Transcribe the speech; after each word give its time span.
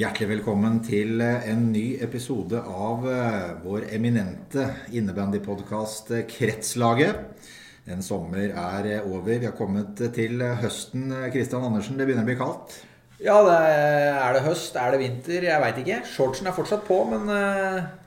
Hjertelig 0.00 0.30
velkommen 0.30 0.78
til 0.80 1.18
en 1.20 1.66
ny 1.74 1.98
episode 2.00 2.56
av 2.56 3.02
eh, 3.10 3.50
vår 3.60 3.82
eminente 3.92 4.62
innebandypodkast 4.96 6.14
Kretslaget. 6.30 7.50
En 7.90 8.00
sommer 8.00 8.46
er 8.48 9.02
over. 9.02 9.34
Vi 9.34 9.44
har 9.44 9.52
kommet 9.58 10.00
til 10.16 10.40
høsten. 10.62 11.10
Kristian 11.34 11.66
Andersen, 11.68 11.98
det 12.00 12.06
begynner 12.08 12.24
å 12.24 12.30
bli 12.30 12.38
kaldt? 12.38 12.78
Ja, 13.20 13.42
det 13.44 13.58
er, 13.58 14.38
det 14.38 14.46
høst? 14.46 14.78
Er 14.80 14.94
det 14.94 15.02
vinter? 15.02 15.44
Jeg 15.50 15.64
veit 15.66 15.82
ikke. 15.82 16.00
Shortsen 16.14 16.48
er 16.48 16.56
fortsatt 16.56 16.88
på, 16.88 17.02
men 17.10 17.28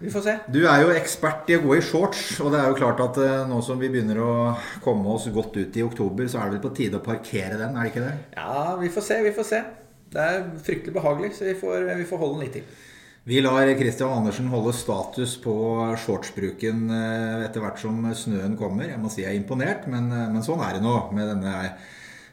vi 0.02 0.16
får 0.16 0.26
se. 0.26 0.36
Du 0.56 0.64
er 0.64 0.88
jo 0.88 0.96
ekspert 0.98 1.54
i 1.54 1.60
å 1.60 1.62
gå 1.68 1.78
i 1.78 1.86
shorts, 1.86 2.40
og 2.42 2.56
det 2.56 2.64
er 2.64 2.74
jo 2.74 2.80
klart 2.82 3.06
at 3.06 3.22
nå 3.52 3.62
som 3.62 3.78
vi 3.78 3.92
begynner 3.94 4.24
å 4.24 4.34
komme 4.82 5.14
oss 5.14 5.30
godt 5.36 5.62
ut 5.62 5.78
i 5.78 5.86
oktober, 5.86 6.26
så 6.26 6.42
er 6.42 6.50
det 6.50 6.58
vel 6.58 6.66
på 6.66 6.74
tide 6.82 7.04
å 7.04 7.06
parkere 7.06 7.62
den, 7.62 7.78
er 7.78 7.86
det 7.86 7.94
ikke 7.94 8.08
det? 8.08 8.18
Ja, 8.40 8.74
vi 8.82 8.90
får 8.98 9.10
se, 9.12 9.22
vi 9.30 9.38
får 9.38 9.52
se. 9.54 9.64
Det 10.14 10.24
er 10.24 10.50
fryktelig 10.64 10.96
behagelig, 10.96 11.34
så 11.38 11.48
vi 11.50 11.56
får, 11.58 11.88
vi 11.98 12.10
får 12.10 12.22
holde 12.22 12.38
den 12.38 12.46
litt 12.46 12.58
til. 12.60 12.82
Vi 13.24 13.40
lar 13.40 13.70
Christian 13.80 14.12
Andersen 14.12 14.50
holde 14.52 14.74
status 14.76 15.38
på 15.40 15.56
shortsbruken 16.04 16.90
uh, 16.92 17.46
etter 17.46 17.64
hvert 17.64 17.80
som 17.80 18.02
snøen 18.20 18.58
kommer. 18.60 18.90
Jeg 18.92 19.00
må 19.00 19.12
si 19.12 19.24
jeg 19.24 19.32
er 19.32 19.40
imponert, 19.40 19.88
men, 19.92 20.12
men 20.12 20.44
sånn 20.44 20.64
er 20.66 20.76
det 20.76 20.84
nå 20.84 20.98
med 21.16 21.32
denne 21.32 21.54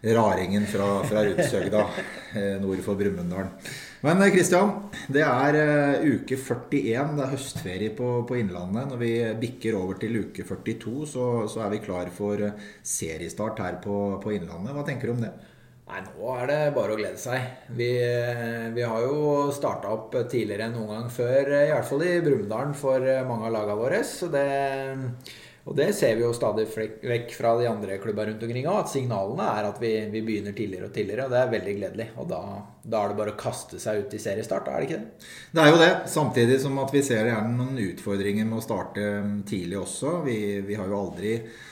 raringen 0.03 0.67
fra, 0.67 0.89
fra 1.05 1.23
Rudshøgda 1.25 1.85
eh, 2.35 2.57
nord 2.61 2.81
for 2.85 2.97
Brumunddal. 2.97 3.51
Men 4.01 4.23
Kristian, 4.33 4.71
eh, 4.89 5.03
det 5.13 5.25
er 5.27 5.59
uke 6.07 6.39
41. 6.41 7.17
Det 7.19 7.25
er 7.27 7.33
høstferie 7.35 7.93
på, 7.97 8.09
på, 8.29 8.39
Innlandet. 8.41 8.89
Når 8.89 9.03
vi 9.03 9.13
bikker 9.43 9.77
over 9.77 10.01
til 10.01 10.17
uke 10.23 10.47
42, 10.49 10.95
så, 11.13 11.27
så 11.53 11.67
er 11.67 11.75
vi 11.75 11.83
klar 11.85 12.09
for 12.17 12.47
seriestart 12.81 13.61
her 13.61 13.81
på, 13.85 13.99
på, 14.25 14.35
Innlandet. 14.39 14.73
Hva 14.77 14.87
tenker 14.89 15.11
du 15.11 15.19
om 15.19 15.25
det? 15.27 15.35
Nei, 15.91 16.05
Nå 16.07 16.33
er 16.39 16.47
det 16.47 16.59
bare 16.77 16.95
å 16.95 16.99
glede 16.99 17.19
seg. 17.19 17.67
Vi, 17.75 17.91
vi 18.77 18.87
har 18.87 19.03
jo 19.03 19.51
starta 19.55 19.91
opp 19.91 20.15
tidligere 20.31 20.69
enn 20.69 20.77
noen 20.79 20.93
gang 20.95 21.13
før, 21.13 21.51
i 21.65 21.71
hvert 21.73 21.89
fall 21.89 22.07
i 22.07 22.17
Brumunddal 22.23 22.75
for 22.79 23.07
mange 23.27 23.49
av 23.49 23.57
lagene 23.57 23.79
våre. 23.81 24.03
Det 24.31 24.47
og 25.69 25.77
det 25.77 25.91
ser 25.93 26.17
vi 26.17 26.25
jo 26.25 26.33
stadig 26.35 26.65
vekk 26.73 27.35
fra 27.37 27.53
de 27.61 27.67
andre 27.69 27.99
klubba 28.01 28.25
rundt 28.27 28.43
omkring 28.43 28.65
òg, 28.67 28.79
at 28.81 28.93
signalene 28.95 29.45
er 29.53 29.69
at 29.69 29.81
vi, 29.83 29.93
vi, 30.11 30.23
begynner 30.25 30.55
tidligere 30.57 30.89
og 30.89 30.95
tidligere. 30.95 31.27
Og 31.27 31.35
det 31.35 31.41
er 31.41 31.53
veldig 31.53 31.75
gledelig. 31.77 32.07
Og 32.17 32.31
da, 32.31 32.41
da, 32.83 33.03
er 33.03 33.13
det 33.13 33.19
bare 33.21 33.35
å 33.35 33.39
kaste 33.39 33.81
seg 33.83 34.01
ut 34.03 34.17
i 34.17 34.23
seriestart, 34.23 34.71
er 34.71 34.81
det 34.81 34.89
ikke 34.89 35.01
det? 35.03 35.29
Det 35.53 35.63
er 35.63 35.71
jo 35.71 35.83
det. 35.83 35.91
Samtidig 36.11 36.57
som 36.65 36.81
at 36.81 36.95
vi 36.97 37.05
ser 37.07 37.29
gjerne 37.29 37.53
noen 37.59 37.83
utfordringer 37.85 38.49
med 38.49 38.59
å 38.59 38.65
starte 38.65 39.05
mm, 39.27 39.37
tidlig 39.51 39.79
også. 39.83 40.17
Vi, 40.25 40.39
vi 40.65 40.81
har 40.81 40.89
jo 40.89 41.03
aldri 41.05 41.37
eh, 41.37 41.69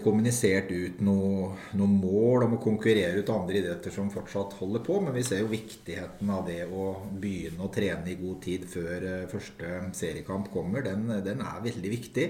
kommunisert 0.00 0.70
ut 0.72 1.02
noe, 1.04 1.50
noe, 1.76 1.88
mål 1.90 2.46
om 2.46 2.54
å 2.56 2.60
konkurrere 2.62 3.20
ut 3.20 3.32
andre 3.32 3.58
idretter 3.60 3.92
som 3.92 4.08
fortsatt 4.08 4.54
holder 4.56 4.80
på, 4.86 5.02
men 5.04 5.12
vi 5.12 5.24
ser 5.26 5.42
jo 5.42 5.50
viktigheten 5.50 6.30
av 6.32 6.46
det 6.48 6.62
å 6.64 6.86
begynne 7.12 7.66
å 7.66 7.72
trene 7.72 8.08
i 8.08 8.16
god 8.16 8.38
tid 8.46 8.64
før 8.72 9.04
eh, 9.04 9.26
første 9.28 9.74
seriekamp 9.98 10.48
kommer. 10.54 10.86
Den, 10.86 11.04
den 11.26 11.44
er 11.44 11.60
veldig 11.66 11.92
viktig. 11.92 12.26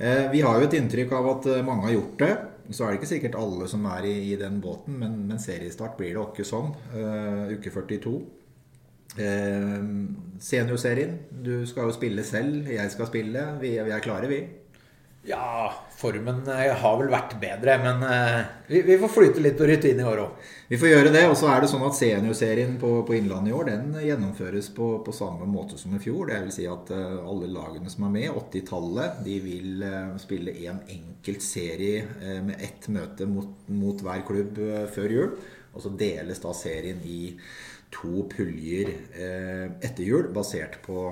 Eh, 0.00 0.30
vi 0.32 0.40
har 0.40 0.56
jo 0.56 0.70
et 0.70 0.78
inntrykk 0.78 1.12
av 1.18 1.28
at 1.34 1.50
eh, 1.52 1.64
mange 1.66 1.84
har 1.88 1.96
gjort 1.98 2.22
det. 2.22 2.32
Så 2.70 2.86
er 2.86 2.94
det 2.94 3.00
ikke 3.00 3.10
sikkert 3.10 3.36
alle 3.36 3.68
som 3.68 3.84
er 3.90 4.06
i, 4.08 4.14
i 4.30 4.38
den 4.40 4.60
båten, 4.64 4.96
men, 5.02 5.20
men, 5.28 5.42
seriestart 5.42 5.98
blir 5.98 6.14
det 6.14 6.22
ikke 6.22 6.46
sånn. 6.46 6.70
Uh, 6.94 7.50
uke 7.56 7.72
42. 7.74 8.12
Uh, 9.18 9.88
seniorserien. 10.40 11.16
Du 11.28 11.66
skal 11.68 11.90
jo 11.90 11.96
spille 11.96 12.24
selv, 12.24 12.70
jeg 12.70 12.94
skal 12.94 13.10
spille. 13.10 13.44
Vi, 13.60 13.74
vi 13.74 13.96
er 13.96 14.04
klare, 14.04 14.30
vi. 14.30 14.40
Ja, 15.22 15.68
formen 16.00 16.46
har 16.48 16.94
vel 16.96 17.10
vært 17.12 17.34
bedre, 17.42 17.74
men 17.82 18.04
uh, 18.08 18.38
vi, 18.70 18.80
vi, 18.86 18.94
får 19.02 19.10
flyte 19.12 19.42
litt 19.44 19.58
på 19.58 19.66
rutine 19.68 20.00
i 20.00 20.06
år 20.08 20.22
òg. 20.22 20.44
Vi 20.70 20.78
får 20.80 20.88
gjøre 20.88 21.10
det. 21.12 21.24
Og 21.28 21.34
så 21.36 21.50
er 21.52 21.60
det 21.60 21.68
sånn 21.68 21.84
at 21.84 21.98
seniorserien 21.98 22.78
på, 22.80 22.94
på 23.04 23.18
Innlandet 23.18 23.52
i 23.52 23.56
år 23.58 23.68
den 23.68 23.90
gjennomføres 24.00 24.70
på, 24.72 24.88
på, 25.04 25.12
samme 25.12 25.44
måte 25.50 25.76
som 25.76 25.92
i 25.92 26.00
fjor. 26.00 26.30
Det 26.30 26.38
vil 26.46 26.54
si 26.56 26.64
at 26.72 26.92
uh, 26.96 27.18
alle 27.20 27.50
lagene 27.52 27.92
som 27.92 28.06
er 28.08 28.14
med, 28.14 28.30
80-tallet, 28.32 29.18
de 29.26 29.34
vil 29.44 29.84
spille 30.22 30.56
en 30.70 30.80
enkelt 30.88 31.44
serie 31.44 32.06
med 32.46 32.64
ett 32.64 32.88
møte 32.88 33.28
mot, 33.28 33.52
mot 33.68 34.00
hver 34.06 34.24
klubb 34.24 34.56
før 34.94 35.16
jul. 35.18 35.36
Og 35.74 35.84
så 35.84 35.92
deles 36.00 36.40
da 36.40 36.54
serien 36.56 37.04
i 37.04 37.34
to 37.92 38.24
puljer 38.30 38.94
etter 39.82 40.02
jul, 40.06 40.30
basert 40.34 40.78
på 40.86 41.04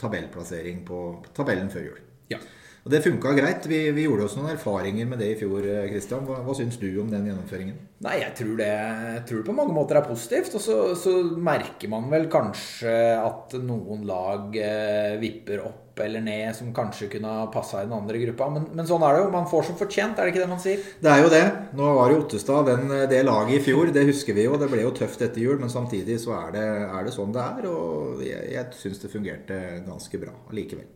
tabellplassering 0.00 0.80
på 0.86 1.04
tabellen 1.36 1.70
før 1.70 1.88
jul. 1.90 2.02
Ja. 2.32 2.40
Og 2.82 2.90
Det 2.90 2.98
funka 3.04 3.32
greit. 3.36 3.66
Vi, 3.70 3.78
vi, 3.94 4.06
gjorde 4.08 4.26
oss 4.26 4.34
noen 4.34 4.56
erfaringer 4.56 5.06
med 5.06 5.20
det 5.22 5.32
i 5.32 5.38
fjor. 5.38 5.66
Kristian. 5.86 6.24
Hva, 6.26 6.40
hva 6.42 6.54
syns 6.58 6.80
du 6.82 6.88
om 6.98 7.10
den 7.12 7.28
gjennomføringen? 7.30 7.76
Nei, 8.02 8.16
Jeg 8.24 8.34
tror 8.40 8.56
det, 8.58 8.70
jeg 8.72 9.20
tror 9.28 9.42
det 9.42 9.46
på 9.46 9.54
mange 9.54 9.76
måter 9.76 10.00
er 10.00 10.08
positivt. 10.08 10.56
Og 10.58 10.64
så, 10.64 10.78
så, 10.98 11.12
merker 11.38 11.92
man 11.92 12.08
vel 12.10 12.26
kanskje 12.32 12.96
at 13.20 13.54
noen 13.62 14.02
lag 14.08 14.58
eh, 14.58 15.14
vipper 15.22 15.62
opp 15.62 15.78
eller 16.02 16.24
ned 16.24 16.56
som 16.56 16.70
kanskje 16.74 17.06
kunne 17.12 17.28
ha 17.28 17.44
passa 17.52 17.82
i 17.82 17.86
den 17.86 17.94
andre 17.94 18.18
gruppa. 18.24 18.48
Men, 18.50 18.64
men, 18.74 18.88
sånn 18.88 19.04
er 19.06 19.14
det 19.14 19.20
jo. 19.22 19.28
Man 19.36 19.46
får 19.52 19.68
som 19.68 19.78
fortjent, 19.78 20.18
er 20.18 20.26
det 20.26 20.32
ikke 20.32 20.42
det 20.42 20.50
man 20.50 20.62
sier? 20.64 20.82
Det 21.04 21.12
er 21.12 21.22
jo 21.22 21.30
det. 21.30 21.44
Nå 21.78 21.92
var 22.00 22.10
jo 22.10 22.18
Ottestad 22.24 22.66
den, 22.72 22.96
det 23.12 23.20
laget 23.28 23.60
i 23.60 23.62
fjor. 23.68 23.92
Det 23.94 24.02
husker 24.10 24.34
vi 24.34 24.48
jo. 24.48 24.58
Det 24.58 24.70
ble 24.72 24.82
jo 24.82 24.96
tøft 24.98 25.22
etter 25.22 25.44
jul, 25.44 25.60
men 25.62 25.70
samtidig 25.70 26.18
så 26.24 26.34
er 26.40 26.50
det, 26.58 26.66
er 26.88 27.06
det 27.06 27.14
sånn 27.14 27.36
det 27.36 27.46
er. 27.46 27.70
Og 27.70 28.26
jeg, 28.26 28.42
jeg 28.56 28.80
syns 28.80 29.04
det 29.04 29.12
fungerte 29.14 29.60
ganske 29.86 30.22
bra 30.24 30.34
allikevel. 30.50 30.90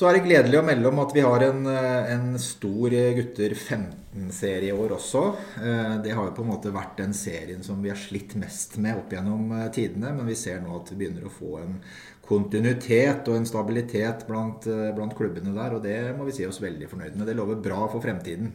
Så 0.00 0.06
er 0.08 0.16
det 0.16 0.22
gledelig 0.24 0.56
å 0.56 0.64
melde 0.64 0.88
om 0.88 1.00
at 1.02 1.10
vi 1.12 1.20
har 1.20 1.42
en, 1.44 1.66
eh, 1.68 2.12
en 2.14 2.38
stor 2.40 2.94
gutter 3.18 3.52
15-serie 3.52 4.70
i 4.70 4.72
år 4.72 4.94
også. 4.96 5.20
Eh, 5.60 5.96
det 6.00 6.14
har 6.16 6.24
jo 6.24 6.36
på 6.38 6.40
en 6.40 6.48
måte 6.54 6.72
vært 6.72 6.96
den 6.96 7.12
serien 7.12 7.60
som 7.62 7.82
vi 7.84 7.90
har 7.92 8.00
slitt 8.00 8.32
mest 8.40 8.78
med 8.78 8.96
opp 8.96 9.12
gjennom 9.12 9.52
eh, 9.52 9.68
tidene. 9.68 10.14
Men 10.16 10.24
vi 10.24 10.38
ser 10.40 10.62
nå 10.64 10.72
at 10.78 10.88
vi 10.88 11.02
begynner 11.02 11.28
å 11.28 11.34
få 11.34 11.58
en 11.60 11.76
kontinuitet 12.24 13.28
og 13.28 13.36
en 13.36 13.50
stabilitet 13.50 14.24
blant, 14.24 14.64
blant 14.96 15.16
klubbene 15.18 15.52
der. 15.52 15.76
Og 15.76 15.84
det 15.84 15.98
må 16.16 16.24
vi 16.30 16.38
si 16.38 16.48
oss 16.48 16.62
veldig 16.64 16.88
fornøyd 16.88 17.20
med. 17.20 17.28
Det 17.28 17.36
lover 17.36 17.60
bra 17.60 17.84
for 17.92 18.00
fremtiden. 18.00 18.54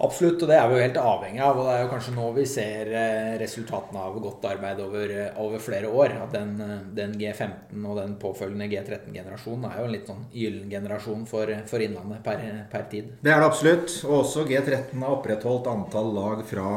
Absolutt, 0.00 0.40
og 0.40 0.48
det 0.48 0.56
er 0.56 0.68
vi 0.68 0.76
jo 0.78 0.84
helt 0.84 0.98
avhengig 1.00 1.42
av. 1.44 1.58
Og 1.60 1.66
det 1.68 1.74
er 1.74 1.82
jo 1.82 1.90
kanskje 1.90 2.14
nå 2.14 2.28
vi 2.32 2.46
ser 2.48 2.88
eh, 2.96 3.34
resultatene 3.40 4.00
av 4.00 4.16
godt 4.24 4.46
arbeid 4.48 4.80
over, 4.80 5.12
eh, 5.12 5.40
over 5.42 5.60
flere 5.60 5.90
år. 5.92 6.14
At 6.24 6.32
den, 6.38 6.54
eh, 6.64 6.74
den, 6.96 7.12
G15 7.20 7.84
og 7.84 8.00
den 8.00 8.16
påfølgende 8.22 8.70
G13-generasjonen 8.72 9.68
er 9.68 9.76
jo 9.76 9.86
en 9.88 9.94
litt 9.94 10.08
sånn 10.08 10.24
gyllen 10.32 10.72
generasjon 10.72 11.26
for, 11.28 11.52
for 11.68 11.84
Innlandet 11.84 12.24
per, 12.24 12.44
per, 12.72 12.86
tid. 12.92 13.12
Det 13.20 13.34
er 13.34 13.44
det 13.44 13.50
absolutt. 13.50 13.96
Og 14.08 14.16
også 14.22 14.46
G13 14.48 14.94
har 15.04 15.16
opprettholdt 15.18 15.68
antall 15.68 16.12
lag 16.16 16.44
fra, 16.48 16.68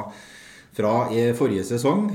fra 0.75 0.93
forrige 1.39 1.63
sesong. 1.71 2.09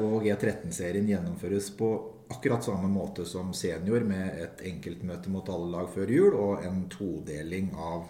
Og 0.00 0.24
G13-serien 0.24 1.10
gjennomføres 1.12 1.68
på 1.76 1.90
akkurat 2.32 2.64
samme 2.64 2.88
måte 2.90 3.26
som 3.28 3.52
senior, 3.54 4.00
med 4.08 4.40
et 4.40 4.64
enkeltmøte 4.72 5.30
mot 5.30 5.46
alle 5.52 5.68
lag 5.76 5.92
før 5.92 6.10
jul 6.10 6.32
og 6.32 6.64
en 6.66 6.86
todeling 6.90 7.74
av 7.76 8.08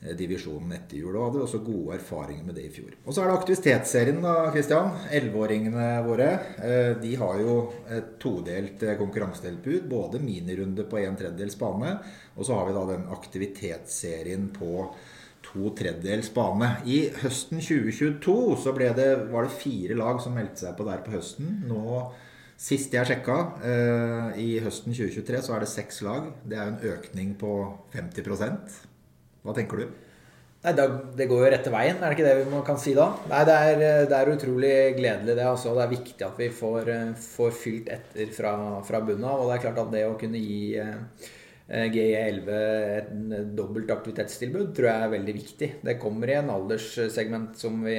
divisjonen 0.00 0.74
etter 0.76 1.00
jul. 1.00 1.16
Og 1.16 1.30
hadde 1.30 1.42
også 1.46 1.62
gode 1.64 1.96
erfaringer 1.96 2.46
med 2.46 2.58
det 2.58 2.66
i 2.68 2.72
fjor. 2.74 2.94
Og 3.04 3.14
så 3.14 3.22
er 3.22 3.30
det 3.30 3.38
aktivitetsserien, 3.38 4.20
da, 4.24 4.34
Kristian. 4.54 4.92
Elleveåringene 5.18 5.88
våre. 6.06 6.28
Eh, 6.60 6.92
de 7.02 7.14
har 7.20 7.40
jo 7.42 7.56
et 7.96 8.14
todelt 8.22 8.84
eh, 8.84 8.98
konkurransetilbud. 9.00 9.88
Både 9.90 10.22
minirunde 10.22 10.86
på 10.88 11.00
en 11.02 11.18
tredjedels 11.18 11.58
bane, 11.60 11.96
og 12.36 12.46
så 12.46 12.58
har 12.58 12.68
vi 12.68 12.76
da 12.76 12.84
den 12.92 13.08
aktivitetsserien 13.16 14.50
på 14.54 14.88
to 15.46 15.72
tredjedels 15.78 16.30
bane. 16.34 16.70
I 16.84 17.06
høsten 17.22 17.62
2022 17.62 18.38
så 18.62 18.74
ble 18.76 18.92
det, 18.98 19.10
var 19.32 19.46
det 19.46 19.58
fire 19.58 19.98
lag 19.98 20.20
som 20.22 20.36
meldte 20.36 20.66
seg 20.66 20.78
på 20.78 20.86
der 20.88 21.04
på 21.06 21.16
høsten. 21.16 21.60
Nå 21.70 22.06
Sist 22.56 22.94
jeg 22.96 23.04
sjekka, 23.04 23.34
i 24.40 24.54
høsten 24.64 24.94
2023, 24.96 25.42
så 25.44 25.52
er 25.52 25.60
det 25.60 25.68
seks 25.68 26.00
lag. 26.06 26.30
Det 26.40 26.56
er 26.56 26.70
en 26.70 26.78
økning 26.88 27.34
på 27.36 27.50
50 27.92 28.24
hva 29.46 29.54
tenker 29.56 29.82
du? 29.82 29.94
Nei, 30.66 30.72
Det 30.74 31.28
går 31.30 31.44
jo 31.44 31.50
rette 31.52 31.70
veien, 31.70 32.00
er 32.00 32.10
det 32.10 32.16
ikke 32.16 32.26
det 32.26 32.36
vi 32.42 32.60
kan 32.66 32.78
si 32.82 32.94
da? 32.96 33.06
Nei, 33.30 33.44
Det 33.46 33.56
er, 33.70 33.80
det 34.10 34.18
er 34.18 34.32
utrolig 34.32 34.74
gledelig, 34.98 35.36
det. 35.38 35.46
Altså. 35.46 35.74
Det 35.76 35.84
er 35.84 35.94
viktig 35.94 36.26
at 36.26 36.40
vi 36.42 36.50
får, 36.50 36.92
får 37.22 37.56
fylt 37.62 37.90
etter 37.94 38.32
fra, 38.34 38.52
fra 38.86 39.00
bunnen 39.06 39.28
av. 39.30 39.44
Og 39.44 39.50
det 39.50 39.58
er 39.58 39.66
klart 39.68 39.82
at 39.84 39.92
det 39.94 40.04
å 40.08 40.16
kunne 40.18 40.42
gi 40.42 40.74
eh, 40.82 41.30
GE11 41.94 42.50
et 42.56 43.54
dobbelt 43.58 43.90
aktivitetstilbud 43.94 44.74
tror 44.74 44.90
jeg 44.90 45.06
er 45.06 45.14
veldig 45.14 45.36
viktig. 45.38 45.70
Det 45.86 45.98
kommer 46.02 46.30
i 46.30 46.38
en 46.40 46.52
alderssegment 46.54 47.58
som 47.58 47.80
vi 47.86 47.98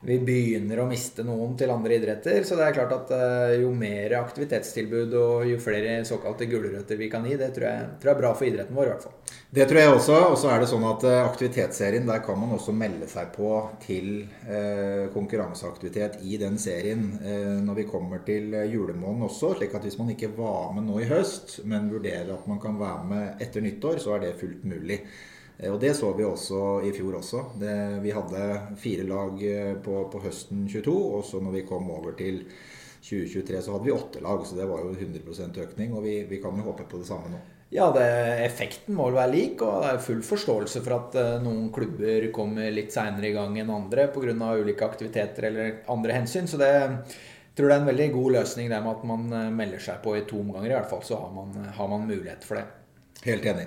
vi 0.00 0.18
begynner 0.22 0.78
å 0.78 0.86
miste 0.86 1.24
noen 1.26 1.56
til 1.58 1.72
andre 1.74 1.96
idretter. 1.98 2.44
Så 2.46 2.54
det 2.58 2.68
er 2.68 2.74
klart 2.76 2.94
at 2.94 3.10
uh, 3.10 3.54
jo 3.58 3.72
mer 3.74 4.14
aktivitetstilbud 4.20 5.14
og 5.18 5.48
jo 5.50 5.58
flere 5.62 5.96
såkalte 6.06 6.46
gulrøtter 6.50 7.00
vi 7.00 7.08
kan 7.10 7.26
gi, 7.26 7.34
det 7.40 7.50
tror 7.56 7.66
jeg, 7.66 7.88
tror 7.98 8.12
jeg, 8.12 8.14
er 8.14 8.20
bra 8.20 8.30
for 8.38 8.46
idretten 8.46 8.78
vår 8.78 8.86
i 8.86 8.92
hvert 8.92 9.06
fall. 9.08 9.16
Det 9.58 9.66
tror 9.66 9.80
jeg 9.80 9.94
også. 9.96 10.18
Og 10.28 10.36
så 10.38 10.52
er 10.52 10.62
det 10.62 10.68
sånn 10.70 10.86
at 10.86 11.06
uh, 11.08 11.14
aktivitetsserien, 11.24 12.06
der 12.06 12.22
kan 12.26 12.38
man 12.38 12.54
også 12.54 12.74
melde 12.78 13.08
seg 13.10 13.32
på 13.34 13.50
til 13.82 14.12
uh, 14.46 15.08
konkurranseaktivitet 15.14 16.20
i 16.22 16.38
den 16.40 16.60
serien 16.62 17.06
når 17.18 17.76
vi 17.78 17.84
kommer 17.88 18.20
til 18.26 18.52
julemåneden 18.70 19.26
også. 19.26 19.50
Slik 19.58 19.74
at 19.76 19.84
hvis 19.84 19.98
man 19.98 20.12
ikke 20.12 20.30
var 20.36 20.70
med 20.76 20.86
nå 20.86 21.00
i 21.02 21.08
høst, 21.10 21.58
men 21.68 21.90
vurderer 21.90 22.30
at 22.34 22.46
man 22.50 22.60
kan 22.62 22.78
være 22.78 23.08
med 23.08 23.42
etter 23.42 23.64
nyttår, 23.64 23.98
så 24.02 24.14
er 24.14 24.24
det 24.24 24.36
fullt 24.38 24.64
mulig. 24.68 25.00
Eh, 25.58 25.72
og 25.72 25.80
det 25.82 25.94
så 25.98 26.12
vi 26.16 26.26
også 26.26 26.62
i 26.86 26.94
fjor 26.94 27.18
også. 27.20 27.44
Det, 27.60 27.76
vi 28.04 28.14
hadde 28.14 28.48
fire 28.80 29.06
lag 29.08 29.44
eh, 29.44 29.74
på, 29.82 30.00
på, 30.12 30.22
høsten 30.24 30.66
22, 30.70 30.96
og 31.18 31.24
så 31.26 31.42
når 31.42 31.58
vi 31.58 31.68
kom 31.68 31.90
over 31.94 32.16
til 32.18 32.44
2023 32.98 33.62
så 33.62 33.74
hadde 33.74 33.86
vi 33.86 33.94
åtte 33.94 34.22
lag, 34.24 34.42
så 34.46 34.58
det 34.58 34.66
var 34.68 34.82
jo 34.82 34.94
100% 34.94 35.62
økning. 35.64 35.94
Og 35.94 36.04
vi, 36.06 36.18
vi 36.30 36.42
kan 36.42 36.58
jo 36.58 36.66
håpe 36.70 36.88
på 36.88 37.00
det 37.02 37.08
samme 37.10 37.32
nå. 37.32 37.44
Ja, 37.68 37.90
det, 37.92 38.04
effekten 38.46 38.96
må 38.96 39.10
vel 39.10 39.18
være 39.18 39.32
lik, 39.34 39.60
og 39.60 39.82
det 39.82 39.88
er 39.90 40.00
full 40.00 40.22
forståelse 40.24 40.80
for 40.80 40.94
at 40.96 41.16
uh, 41.20 41.34
noen 41.44 41.66
klubber 41.68 42.24
kommer 42.32 42.70
litt 42.72 42.94
seinere 42.94 43.28
i 43.28 43.34
gang 43.34 43.58
enn 43.60 43.72
andre 43.74 44.06
pga. 44.14 44.32
ulike 44.32 44.86
aktiviteter 44.86 45.50
eller 45.50 45.82
andre 45.92 46.16
hensyn. 46.16 46.48
Så 46.48 46.56
det 46.60 46.70
jeg 46.72 47.60
tror 47.60 47.68
det 47.68 47.76
er 47.76 47.82
en 47.82 47.90
veldig 47.90 48.06
god 48.14 48.34
løsning 48.38 48.70
det 48.70 48.78
med 48.80 48.92
at 48.94 49.06
man 49.10 49.54
melder 49.58 49.82
seg 49.82 49.98
på 50.00 50.14
i 50.16 50.24
to 50.30 50.38
omganger. 50.40 50.70
I 50.70 50.76
hvert 50.78 50.92
fall 50.94 51.02
så 51.04 51.18
har 51.18 51.32
man, 51.34 51.56
har 51.74 51.88
man 51.90 52.06
mulighet 52.06 52.46
for 52.46 52.60
det. 52.60 52.64
Helt 53.26 53.48
enig. 53.50 53.66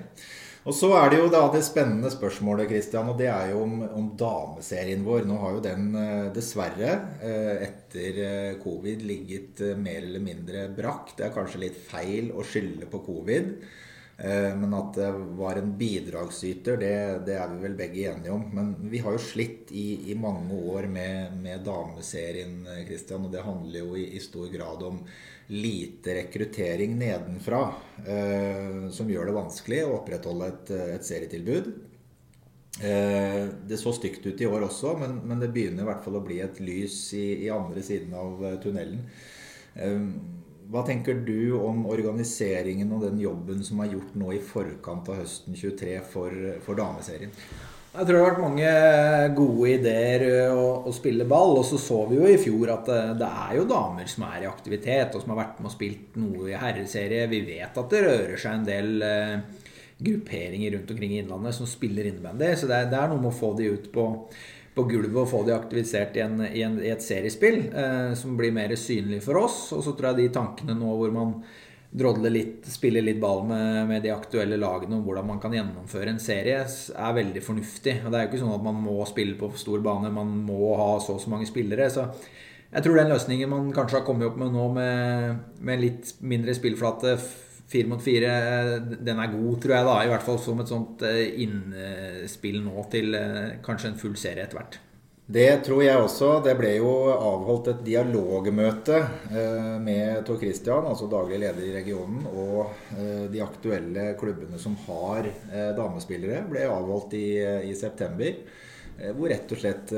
Og 0.62 0.74
så 0.78 0.92
er 0.94 1.10
det 1.10 1.18
jo 1.18 1.30
da 1.32 1.40
det 1.50 1.64
spennende 1.66 2.10
spørsmålet, 2.12 2.68
Christian, 2.70 3.08
og 3.10 3.16
det 3.18 3.26
er 3.32 3.50
jo 3.50 3.64
om, 3.64 3.80
om 3.98 4.10
dameserien 4.18 5.02
vår. 5.02 5.24
Nå 5.26 5.38
har 5.42 5.56
jo 5.56 5.62
den 5.64 5.88
eh, 5.98 6.28
dessverre 6.34 6.92
etter 7.66 8.58
covid 8.62 9.02
ligget 9.06 9.64
mer 9.78 10.04
eller 10.04 10.22
mindre 10.22 10.68
brakk. 10.76 11.16
Det 11.18 11.26
er 11.26 11.34
kanskje 11.34 11.64
litt 11.64 11.80
feil 11.88 12.30
å 12.30 12.46
skylde 12.46 12.86
på 12.92 13.02
covid. 13.08 13.56
Eh, 14.16 14.56
men 14.56 14.74
at 14.74 14.94
det 14.94 15.10
var 15.38 15.56
en 15.56 15.72
bidragsyter, 15.78 16.76
det, 16.76 16.94
det, 17.26 17.36
er 17.40 17.52
vi 17.54 17.62
vel 17.64 17.76
begge 17.78 18.08
enige 18.12 18.34
om. 18.34 18.44
Men 18.54 18.74
vi 18.92 19.00
har 19.02 19.16
jo 19.16 19.22
slitt 19.22 19.72
i, 19.74 20.12
i 20.12 20.16
mange 20.18 20.58
år 20.74 20.86
med, 20.92 21.38
med, 21.42 21.64
dameserien, 21.66 22.60
Christian. 22.86 23.26
Og 23.26 23.32
det 23.32 23.46
handler 23.46 23.86
jo 23.86 23.96
i, 23.98 24.10
i 24.16 24.22
stor 24.22 24.50
grad 24.52 24.84
om 24.86 25.00
lite 25.52 26.14
rekruttering 26.20 26.94
nedenfra. 27.00 27.64
Eh, 28.06 28.90
som 28.94 29.10
gjør 29.10 29.30
det 29.30 29.38
vanskelig 29.40 29.80
å 29.86 29.96
opprettholde 30.00 30.52
et, 30.52 30.76
et 30.98 31.08
serietilbud. 31.08 31.72
Eh, 32.80 33.48
det 33.68 33.80
så 33.80 33.92
stygt 33.92 34.26
ut 34.26 34.40
i 34.40 34.48
år 34.48 34.68
også, 34.68 34.94
men, 35.00 35.18
men, 35.26 35.40
det 35.42 35.50
begynner 35.52 35.84
i 35.84 35.88
hvert 35.90 36.04
fall 36.04 36.16
å 36.16 36.24
bli 36.24 36.38
et 36.40 36.60
lys 36.62 36.94
i, 37.18 37.26
i 37.44 37.50
andre 37.52 37.82
siden 37.84 38.14
av 38.16 38.46
tunnelen. 38.62 39.02
Eh, 39.74 39.98
hva 40.72 40.82
tenker 40.88 41.20
du 41.26 41.52
om 41.58 41.84
organiseringen 41.92 42.94
og 42.96 43.04
den 43.04 43.20
jobben 43.20 43.60
som 43.66 43.82
er 43.84 43.92
gjort 43.92 44.16
nå 44.16 44.32
i 44.32 44.40
forkant 44.40 45.10
av 45.12 45.20
høsten 45.20 45.58
23 45.58 45.98
for, 46.14 46.32
for 46.64 46.78
dameserien? 46.78 47.34
Jeg 47.92 48.06
tror 48.08 48.16
det 48.16 48.20
har 48.22 48.30
vært 48.30 48.40
mange 48.40 48.68
gode 49.36 49.72
ideer 49.74 50.22
å, 50.48 50.68
å, 50.88 50.92
spille 50.96 51.26
ball. 51.28 51.58
Og 51.60 51.66
så 51.68 51.76
så 51.76 51.98
vi 52.08 52.16
jo 52.16 52.24
i 52.24 52.38
fjor 52.40 52.72
at 52.72 52.86
det, 52.88 53.00
det, 53.20 53.28
er 53.28 53.58
jo 53.58 53.66
damer 53.68 54.08
som 54.08 54.24
er 54.30 54.46
i 54.46 54.48
aktivitet, 54.48 55.12
og 55.12 55.20
som 55.20 55.34
har 55.34 55.42
vært 55.42 55.60
med 55.60 55.68
og 55.68 55.74
spilt 55.74 56.16
noe 56.16 56.48
i 56.48 56.56
herreserie. 56.56 57.28
Vi 57.28 57.42
vet 57.50 57.76
at 57.76 57.92
det 57.92 58.00
rører 58.06 58.40
seg 58.40 58.56
en 58.56 58.64
del 58.64 59.04
eh, 59.04 59.36
grupperinger 60.00 60.78
rundt 60.78 60.94
omkring 60.94 61.12
i 61.12 61.20
Innlandet 61.20 61.58
som 61.58 61.68
spiller 61.68 62.08
innebandy. 62.08 62.48
Så 62.56 62.70
det, 62.70 62.80
det, 62.94 62.96
er 62.96 63.12
noe 63.12 63.20
med 63.20 63.34
å 63.34 63.40
få 63.42 63.52
de 63.60 63.68
ut 63.76 63.92
på 63.92 64.08
på 64.74 64.84
gulvet 64.88 65.18
og 65.20 65.28
få 65.28 65.42
de 65.46 65.52
aktivisert 65.54 66.16
i, 66.16 66.22
en, 66.24 66.38
i, 66.46 66.62
en, 66.64 66.78
i 66.80 66.92
et 66.92 67.04
seriespill 67.04 67.66
eh, 67.68 68.14
som 68.18 68.38
blir 68.38 68.54
mer 68.56 68.72
synlig 68.80 69.20
for 69.24 69.42
oss. 69.42 69.66
Og 69.76 69.84
så 69.84 69.92
tror 69.96 70.12
jeg 70.12 70.22
de 70.22 70.34
tankene 70.38 70.76
nå 70.78 70.94
hvor 70.96 71.12
man 71.14 71.36
drodler 71.92 72.32
litt, 72.32 72.68
spiller 72.72 73.04
litt 73.04 73.20
ball 73.20 73.42
med, 73.44 73.82
med, 73.90 74.00
de 74.04 74.14
aktuelle 74.14 74.56
lagene 74.56 74.96
om 74.96 75.02
hvordan 75.04 75.28
man 75.28 75.42
kan 75.42 75.52
gjennomføre 75.52 76.14
en 76.14 76.22
serie, 76.22 76.62
er 76.64 77.18
veldig 77.18 77.42
fornuftig. 77.44 77.98
Og 78.00 78.08
Det 78.08 78.18
er 78.18 78.24
jo 78.24 78.30
ikke 78.30 78.40
sånn 78.46 78.54
at 78.56 78.64
man 78.64 78.80
må 78.80 78.96
spille 79.08 79.36
på 79.36 79.52
stor 79.60 79.84
bane, 79.84 80.12
man 80.14 80.32
må 80.46 80.72
ha 80.80 80.94
så 81.04 81.18
og 81.18 81.22
så 81.22 81.32
mange 81.32 81.48
spillere. 81.50 81.90
Så 81.92 82.08
jeg 82.72 82.86
tror 82.86 82.96
den 82.96 83.12
løsningen 83.12 83.52
man 83.52 83.72
kanskje 83.76 84.00
har 84.00 84.06
kommet 84.06 84.30
opp 84.30 84.40
med 84.40 84.54
nå, 84.56 84.68
med, 84.72 85.42
med 85.60 85.84
litt 85.84 86.14
mindre 86.24 86.56
spillflate 86.56 87.18
fire 87.70 87.88
mot 87.88 88.02
fire, 88.02 88.30
den 88.80 89.20
er 89.20 89.32
god, 89.32 89.58
tror 89.62 89.76
jeg, 89.76 89.88
da. 89.88 89.98
I 90.02 90.12
hvert 90.12 90.24
fall 90.26 90.40
som 90.42 90.62
et 90.62 90.72
sånt 90.72 91.04
eh, 91.08 91.26
innspill 91.44 92.62
nå 92.64 92.86
til 92.92 93.14
eh, 93.18 93.60
kanskje 93.64 93.92
en 93.92 94.00
full 94.00 94.16
serie 94.20 94.44
etter 94.44 94.60
hvert. 94.60 94.80
Det 95.32 95.48
tror 95.64 95.80
jeg 95.84 96.00
også. 96.02 96.30
Det 96.44 96.52
ble 96.58 96.74
jo 96.74 96.90
avholdt 97.14 97.70
et 97.72 97.84
dialogmøte 97.86 98.98
eh, 99.30 99.76
med 99.80 100.26
Tor 100.28 100.40
Christian, 100.42 100.88
altså 100.90 101.08
daglig 101.12 101.38
leder 101.44 101.68
i 101.68 101.76
regionen, 101.78 102.26
og 102.28 102.74
de 103.32 103.40
aktuelle 103.40 104.10
klubbene 104.20 104.58
som 104.60 104.74
har 104.84 105.30
damespillere, 105.78 106.42
ble 106.50 106.66
avholdt 106.68 107.16
i, 107.16 107.26
i 107.70 107.72
september. 107.78 108.36
Hvor 109.16 109.32
rett 109.32 109.54
og 109.54 109.62
slett 109.62 109.94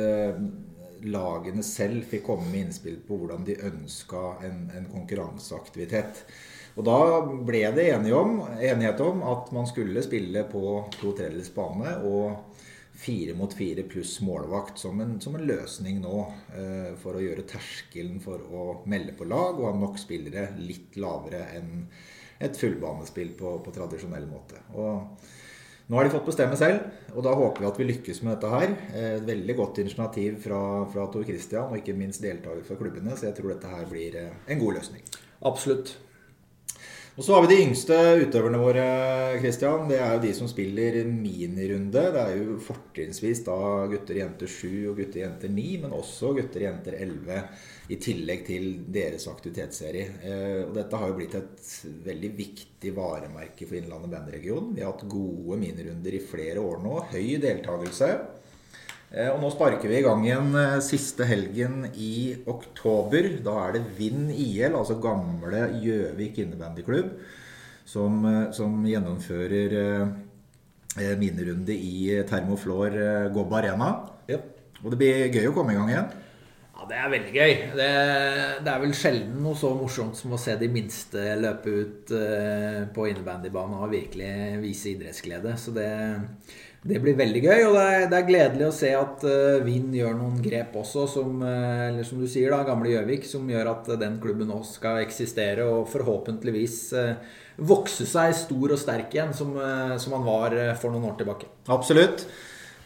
lagene 1.05 1.65
selv 1.67 2.07
fikk 2.09 2.29
komme 2.29 2.47
med 2.49 2.69
innspill 2.69 3.01
på 3.05 3.19
hvordan 3.21 3.45
de 3.49 3.59
ønska 3.67 4.23
en, 4.47 4.69
en 4.77 4.87
konkurranseaktivitet. 4.93 6.23
Og 6.75 6.87
da 6.87 6.99
ble 7.47 7.63
det 7.77 7.91
om, 7.95 8.41
enighet 8.59 9.01
om 9.05 9.23
at 9.31 9.53
man 9.55 9.69
skulle 9.71 10.03
spille 10.03 10.43
på 10.51 10.65
to 10.97 11.13
tredjedels 11.15 11.53
bane 11.55 11.99
og 12.09 12.55
fire 12.95 13.35
mot 13.35 13.55
fire 13.55 13.83
pluss 13.91 14.21
målvakt 14.23 14.79
som 14.79 15.01
en, 15.03 15.17
som 15.21 15.35
en 15.35 15.47
løsning 15.47 16.01
nå 16.03 16.19
eh, 16.55 16.91
for 16.99 17.19
å 17.19 17.23
gjøre 17.23 17.47
terskelen 17.51 18.21
for 18.23 18.43
å 18.43 18.67
melde 18.91 19.17
på 19.19 19.27
lag 19.27 19.59
og 19.59 19.67
ha 19.69 19.73
nok 19.79 19.99
spillere 19.99 20.53
litt 20.63 20.99
lavere 21.03 21.49
enn 21.59 21.89
et 22.45 22.59
fullbanespill 22.59 23.35
på, 23.39 23.57
på 23.65 23.75
tradisjonell 23.75 24.27
måte. 24.31 24.63
Og 24.75 25.27
nå 25.87 25.99
har 25.99 26.07
de 26.07 26.15
fått 26.15 26.31
bestemme 26.31 26.57
selv, 26.59 26.87
og 27.13 27.27
da 27.27 27.35
håper 27.37 27.63
vi 27.63 27.69
at 27.69 27.79
vi 27.81 27.87
lykkes 27.91 28.23
med 28.25 28.35
dette 28.35 28.51
her. 28.51 28.71
Et 28.97 29.27
veldig 29.27 29.57
godt 29.59 29.83
initiativ 29.83 30.39
fra, 30.47 30.61
fra 30.91 31.05
Tor 31.13 31.27
Christian, 31.29 31.69
og 31.69 31.79
ikke 31.79 31.97
minst 31.99 32.25
deltaker 32.25 32.65
fra 32.67 32.79
klubbene, 32.81 33.15
så 33.19 33.29
jeg 33.29 33.37
tror 33.39 33.53
dette 33.53 33.71
her 33.75 33.87
blir 33.91 34.17
eh, 34.23 34.41
en 34.49 34.63
god 34.63 34.81
løsning. 34.81 35.05
Absolutt. 35.45 35.97
Og 37.15 37.23
så 37.23 37.37
har 37.37 37.45
vi 37.45 37.51
de 37.53 37.61
yngste 37.63 37.97
utøverne 38.25 38.59
våre, 38.59 38.85
Christian. 39.39 39.85
Det 39.87 40.01
er 40.03 40.17
jo 40.17 40.23
de 40.25 40.33
som 40.35 40.49
spiller 40.51 40.97
minirunde. 41.07 42.03
Det 42.11 42.23
er 42.25 42.41
jo 42.41 42.57
fortrinnsvis 42.59 43.45
da 43.47 43.59
gutter 43.93 44.19
jenter 44.19 44.51
7 44.51 44.67
og 44.91 44.99
gutter 44.99 45.21
jenter 45.23 45.53
9, 45.55 45.67
men 45.85 45.95
også 45.95 46.33
gutter 46.35 46.65
jenter 46.67 46.97
11 46.99 47.39
i 47.95 48.01
tillegg 48.03 48.43
til 48.49 48.67
deres 48.97 49.29
aktivitetsserie. 49.31 50.09
Eh, 50.27 50.61
og 50.65 50.75
dette 50.75 50.99
har 50.99 51.13
jo 51.13 51.19
blitt 51.21 51.39
et 51.39 51.71
veldig 52.09 52.33
viktig 52.35 52.97
varemerke 52.99 53.69
for 53.71 53.79
Innlandet 53.79 54.11
bandregion. 54.17 54.73
Vi 54.75 54.83
har 54.83 54.91
hatt 54.91 55.07
gode 55.07 55.61
minirunder 55.63 56.19
i 56.19 56.25
flere 56.35 56.67
år 56.67 56.83
nå. 56.83 56.97
Høy 57.15 57.37
deltakelse. 57.47 58.11
Eh, 59.15 59.31
og 59.31 59.39
nå 59.39 59.51
sparker 59.55 59.87
vi 59.91 60.01
i 60.01 60.03
gang 60.03 60.25
igjen 60.27 60.51
eh, 60.59 60.81
siste 60.83 61.27
helgen 61.29 61.85
i 61.95 62.35
oktober. 62.51 63.29
Da 63.47 63.55
er 63.63 63.77
det 63.77 63.85
Vind 63.99 64.33
IL, 64.33 64.75
altså 64.75 64.99
gamle 65.03 65.69
Gjøvik 65.85 66.41
innebandyklubb, 66.43 67.13
som, 67.87 68.25
eh, 68.27 68.49
som 68.57 68.83
gjennomfører 68.89 69.79
minnerunde 71.19 71.75
i 71.75 72.21
Termoflor 72.27 72.95
Gobb 73.35 73.55
Arena. 73.59 73.89
Yep. 74.31 74.45
Og 74.85 74.93
det 74.93 74.99
blir 75.01 75.25
gøy 75.33 75.49
å 75.49 75.55
komme 75.57 75.75
i 75.75 75.79
gang 75.79 75.89
igjen. 75.91 76.13
Ja, 76.75 76.85
det 76.87 76.99
er 77.01 77.11
veldig 77.11 77.33
gøy. 77.35 77.55
Det, 77.75 77.89
det, 78.63 78.71
er 78.71 78.83
vel 78.83 78.95
sjelden 78.95 79.41
noe 79.43 79.59
så 79.59 79.73
morsomt 79.75 80.19
som 80.19 80.37
å 80.37 80.39
se 80.39 80.55
de 80.61 80.69
minste 80.71 81.25
løpe 81.41 81.75
ut 81.81 82.15
på 82.95 83.09
innebandybanen 83.11 83.81
og 83.81 83.91
virkelig 83.91 84.31
vise 84.63 84.93
idrettsglede. 84.93 85.57
Så 85.59 85.75
det 85.75 85.89
det 86.85 86.99
blir 87.01 87.17
veldig 87.17 87.41
gøy, 87.41 87.61
og 87.65 87.75
det 87.79 87.83
er, 87.83 88.03
det 88.13 88.17
er 88.19 88.27
gledelig 88.29 88.65
å 88.69 88.75
se 88.77 88.91
at 88.93 89.23
uh, 89.25 89.63
Vind 89.65 89.95
gjør 89.97 90.19
noen 90.19 90.37
grep 90.45 90.75
også, 90.77 91.07
som, 91.09 91.39
uh, 91.41 91.87
eller 91.89 92.05
som 92.05 92.21
du 92.21 92.27
sier, 92.29 92.53
da, 92.53 92.61
gamle 92.69 92.93
Gjøvik, 92.93 93.25
som 93.29 93.49
gjør 93.49 93.71
at 93.73 93.89
uh, 93.89 93.97
den 94.01 94.19
klubben 94.21 94.51
nå 94.53 94.59
skal 94.69 95.01
eksistere 95.01 95.65
og 95.65 95.89
forhåpentligvis 95.93 96.79
vokse 97.65 98.05
seg 98.11 98.35
stor 98.37 98.75
og 98.75 98.81
sterk 98.81 99.15
igjen, 99.15 99.33
som, 99.37 99.55
som 100.03 100.17
han 100.17 100.27
var 100.27 100.57
for 100.81 100.93
noen 100.93 101.07
år 101.13 101.21
tilbake. 101.21 101.49
Absolutt. 101.73 102.27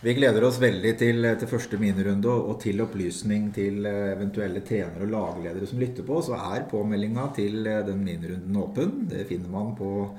Vi 0.04 0.12
gleder 0.14 0.44
oss 0.46 0.60
veldig 0.62 0.92
til, 1.00 1.24
til 1.40 1.50
første 1.50 1.80
minirunde 1.80 2.30
og 2.30 2.58
til 2.62 2.84
opplysning 2.84 3.48
til 3.56 3.88
eventuelle 3.88 4.60
trenere 4.62 5.08
og 5.08 5.14
lagledere 5.14 5.66
som 5.66 5.80
lytter 5.80 6.06
på. 6.06 6.20
Så 6.22 6.36
er 6.36 6.68
påmeldinga 6.70 7.30
til 7.34 7.64
den 7.64 8.04
minirunden 8.04 8.60
åpen. 8.60 8.92
Det 9.08 9.24
finner 9.32 9.50
man 9.56 9.72
på 9.80 10.12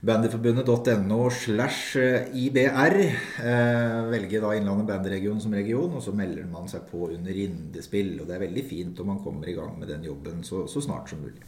bandyforbundet.no 0.00 1.30
slash 1.30 1.96
IBR. 2.32 2.96
Eh, 3.42 3.96
velger 4.12 4.44
da 4.44 4.54
Innlandet 4.54 4.86
bandyregion 4.86 5.40
som 5.42 5.54
region, 5.58 5.96
og 5.98 6.04
så 6.04 6.14
melder 6.14 6.46
man 6.50 6.70
seg 6.70 6.86
på 6.90 7.10
under 7.10 7.34
Rindespill. 7.34 8.14
Og 8.20 8.28
det 8.28 8.36
er 8.36 8.44
veldig 8.46 8.64
fint 8.68 9.02
om 9.02 9.10
man 9.12 9.20
kommer 9.24 9.50
i 9.50 9.56
gang 9.58 9.74
med 9.78 9.90
den 9.90 10.06
jobben 10.06 10.44
så, 10.46 10.66
så 10.70 10.84
snart 10.84 11.10
som 11.10 11.24
mulig. 11.24 11.42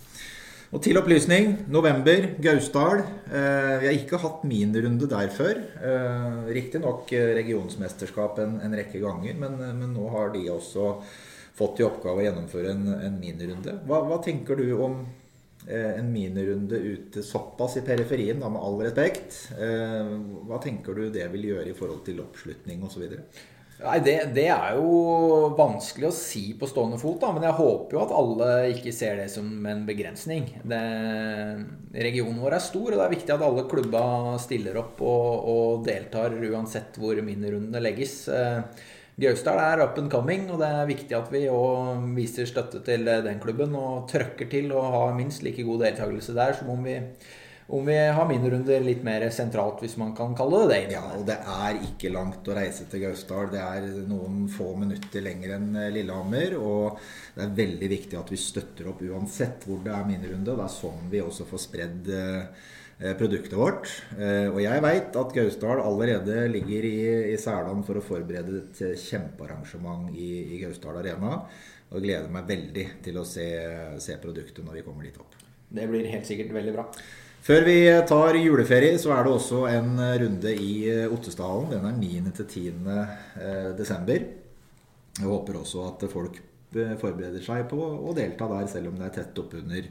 Og 0.71 0.83
til 0.83 0.99
opplysning, 0.99 1.65
november, 1.71 2.29
Gausdal. 2.43 3.05
Eh, 3.31 3.73
vi 3.83 3.89
har 3.91 3.97
ikke 3.97 4.23
hatt 4.23 4.43
minirunde 4.47 5.07
der 5.11 5.31
før. 5.35 5.63
Eh, 5.79 6.53
Riktignok 6.55 7.11
regionsmesterskap 7.39 8.43
en, 8.43 8.59
en, 8.67 8.79
rekke 8.79 9.03
ganger, 9.03 9.39
men, 9.39 9.59
men, 9.63 9.95
nå 9.95 10.11
har 10.15 10.35
de 10.35 10.47
også 10.51 10.93
fått 11.59 11.83
i 11.83 11.87
oppgave 11.87 12.23
å 12.23 12.29
gjennomføre 12.29 12.75
en, 12.75 12.87
en 12.99 13.19
minirunde. 13.23 13.79
Hva, 13.87 14.03
hva 14.07 14.19
tenker 14.25 14.59
du 14.59 14.71
om 14.79 15.03
Eh, 15.03 15.20
en 15.71 16.11
minirunde 16.13 16.79
ute 16.79 17.23
såpass 17.27 17.77
i 17.81 17.85
periferien, 17.87 18.41
da, 18.43 18.51
med 18.53 18.63
all 18.63 18.81
respekt. 18.83 19.39
Eh, 19.57 20.13
hva 20.49 20.61
tenker 20.63 20.97
du 20.97 21.09
det 21.15 21.29
vil 21.35 21.51
gjøre 21.53 21.71
i 21.71 21.79
forhold 21.79 22.05
til 22.07 22.23
oppslutning 22.25 22.85
osv.? 22.87 23.07
Nei, 23.81 23.97
det, 24.05 24.15
det, 24.37 24.47
er 24.53 24.77
jo 24.77 25.55
vanskelig 25.57 26.11
å 26.11 26.13
si 26.13 26.43
på 26.59 26.69
stående 26.69 26.99
fot, 27.01 27.17
da, 27.23 27.31
men 27.33 27.47
jeg 27.47 27.57
håper 27.57 27.97
jo 27.97 28.03
at 28.03 28.13
alle 28.13 28.49
ikke 28.75 28.93
ser 28.93 29.17
det 29.23 29.31
som 29.33 29.49
en 29.71 29.87
begrensning. 29.89 30.51
Det, 30.69 30.81
regionen 31.97 32.43
vår 32.43 32.59
er 32.59 32.65
stor, 32.65 32.91
og 32.91 32.99
det 32.99 33.07
er 33.07 33.15
viktig 33.15 33.35
at 33.35 33.45
alle 33.47 33.65
klubba 33.71 34.03
stiller 34.43 34.77
opp 34.83 35.01
og, 35.01 35.49
og 35.55 35.87
deltar 35.89 36.37
uansett 36.37 37.01
hvor 37.01 37.23
minirundene 37.25 37.81
legges. 37.81 38.17
Eh, 38.29 38.61
Gausdal 39.21 39.59
er 39.61 39.83
up 39.85 39.99
and 40.01 40.11
coming, 40.13 40.47
og 40.51 40.63
det 40.63 40.71
er 40.71 40.89
viktig 40.89 41.17
at 41.17 41.29
vi 41.33 41.45
òg 41.53 42.09
viser 42.17 42.49
støtte 42.49 42.81
til 42.87 43.05
den 43.05 43.43
klubben 43.43 43.77
og 43.77 44.09
trøkker 44.11 44.49
til 44.49 44.73
og 44.73 44.89
har 44.95 45.15
minst 45.19 45.45
like 45.45 45.65
god 45.67 45.85
deltakelse 45.85 46.35
der 46.37 46.57
som 46.57 46.71
om 46.73 46.89
vi, 46.89 46.97
om 47.71 47.85
vi 47.87 47.99
har 48.01 48.27
minirunder 48.31 48.81
litt 48.83 49.05
mer 49.07 49.27
sentralt, 49.35 49.85
hvis 49.85 49.99
man 50.01 50.15
kan 50.17 50.33
kalle 50.39 50.63
det 50.65 50.71
det. 50.73 50.81
Ja, 50.97 51.05
og 51.19 51.29
det 51.29 51.37
er 51.37 51.83
ikke 51.91 52.15
langt 52.15 52.49
å 52.49 52.57
reise 52.57 52.89
til 52.91 53.05
Gausdal. 53.05 53.53
Det 53.53 53.61
er 53.61 53.87
noen 54.11 54.49
få 54.51 54.73
minutter 54.81 55.23
lenger 55.27 55.55
enn 55.59 55.71
Lillehammer. 55.95 56.57
Og 56.59 56.99
det 57.37 57.45
er 57.45 57.57
veldig 57.61 57.93
viktig 57.93 58.19
at 58.19 58.33
vi 58.33 58.41
støtter 58.41 58.91
opp 58.91 59.05
uansett 59.05 59.69
hvor 59.69 59.85
det 59.85 59.95
er 59.95 60.09
minirunde. 60.09 60.57
Det 60.57 60.67
er 60.67 60.77
sånn 60.81 61.07
vi 61.13 61.23
også 61.23 61.47
får 61.53 61.67
spredd 61.69 62.15
Eh, 62.21 62.45
produktet 63.01 63.57
vårt. 63.57 63.89
Eh, 64.19 64.49
og 64.51 64.61
jeg 64.61 64.85
veit 64.85 65.17
at 65.17 65.33
Gausdal 65.33 65.81
allerede 65.81 66.45
ligger 66.53 66.85
i, 66.85 66.99
i 67.33 67.39
Særland 67.41 67.85
for 67.87 67.97
å 67.97 68.05
forberede 68.05 68.61
et 68.61 69.01
kjempearrangement 69.01 70.11
i, 70.13 70.57
i 70.57 70.61
Gausdal 70.61 71.01
Arena. 71.01 71.39
Og 71.91 72.05
gleder 72.05 72.29
meg 72.31 72.47
veldig 72.51 72.87
til 73.03 73.17
å 73.19 73.25
se, 73.27 73.49
se, 73.99 74.19
produktet 74.23 74.63
når 74.67 74.79
vi 74.79 74.85
kommer 74.87 75.09
dit 75.09 75.17
opp. 75.19 75.33
Det 75.71 75.89
blir 75.91 76.07
helt 76.13 76.29
sikkert 76.29 76.53
veldig 76.55 76.77
bra. 76.77 76.87
Før 77.41 77.65
vi 77.65 77.79
tar 78.07 78.37
juleferie, 78.37 78.99
så 79.01 79.15
er 79.17 79.25
det 79.25 79.33
også 79.33 79.65
en 79.71 79.97
runde 79.97 80.53
i 80.53 80.75
Ottestadhallen. 81.09 81.73
Den 81.73 81.89
er 81.89 81.97
9. 81.97 82.35
til 82.37 82.51
10. 82.53 82.89
Eh, 83.41 83.71
desember. 83.81 84.29
Jeg 85.17 85.27
håper 85.27 85.63
også 85.63 85.89
at 85.89 86.05
folk 86.13 86.37
forbereder 86.71 87.43
seg 87.43 87.65
på 87.73 87.81
å 87.81 88.13
delta 88.15 88.47
der, 88.53 88.69
selv 88.71 88.93
om 88.93 89.01
det 89.01 89.09
er 89.09 89.17
tett 89.17 89.41
oppunder 89.41 89.89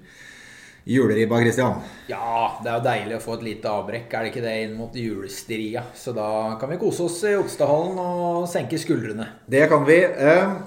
juleribba, 0.89 1.39
Christian? 1.43 1.83
Ja, 2.09 2.57
det 2.63 2.71
er 2.71 2.79
jo 2.79 2.87
deilig 2.87 3.19
å 3.19 3.21
få 3.23 3.37
et 3.37 3.45
lite 3.45 3.69
avbrekk, 3.69 4.09
er 4.09 4.25
det 4.25 4.33
ikke 4.33 4.45
det, 4.45 4.55
inn 4.65 4.75
mot 4.79 4.97
julestria. 4.97 5.85
Så 5.93 6.15
da 6.17 6.57
kan 6.59 6.71
vi 6.73 6.79
kose 6.81 7.05
oss 7.05 7.21
i 7.29 7.37
Otstadhallen 7.37 8.01
og 8.01 8.49
senke 8.49 8.79
skuldrene. 8.81 9.29
Det 9.49 9.67
kan 9.69 9.85
vi. 9.87 10.01
Eh, 10.01 10.57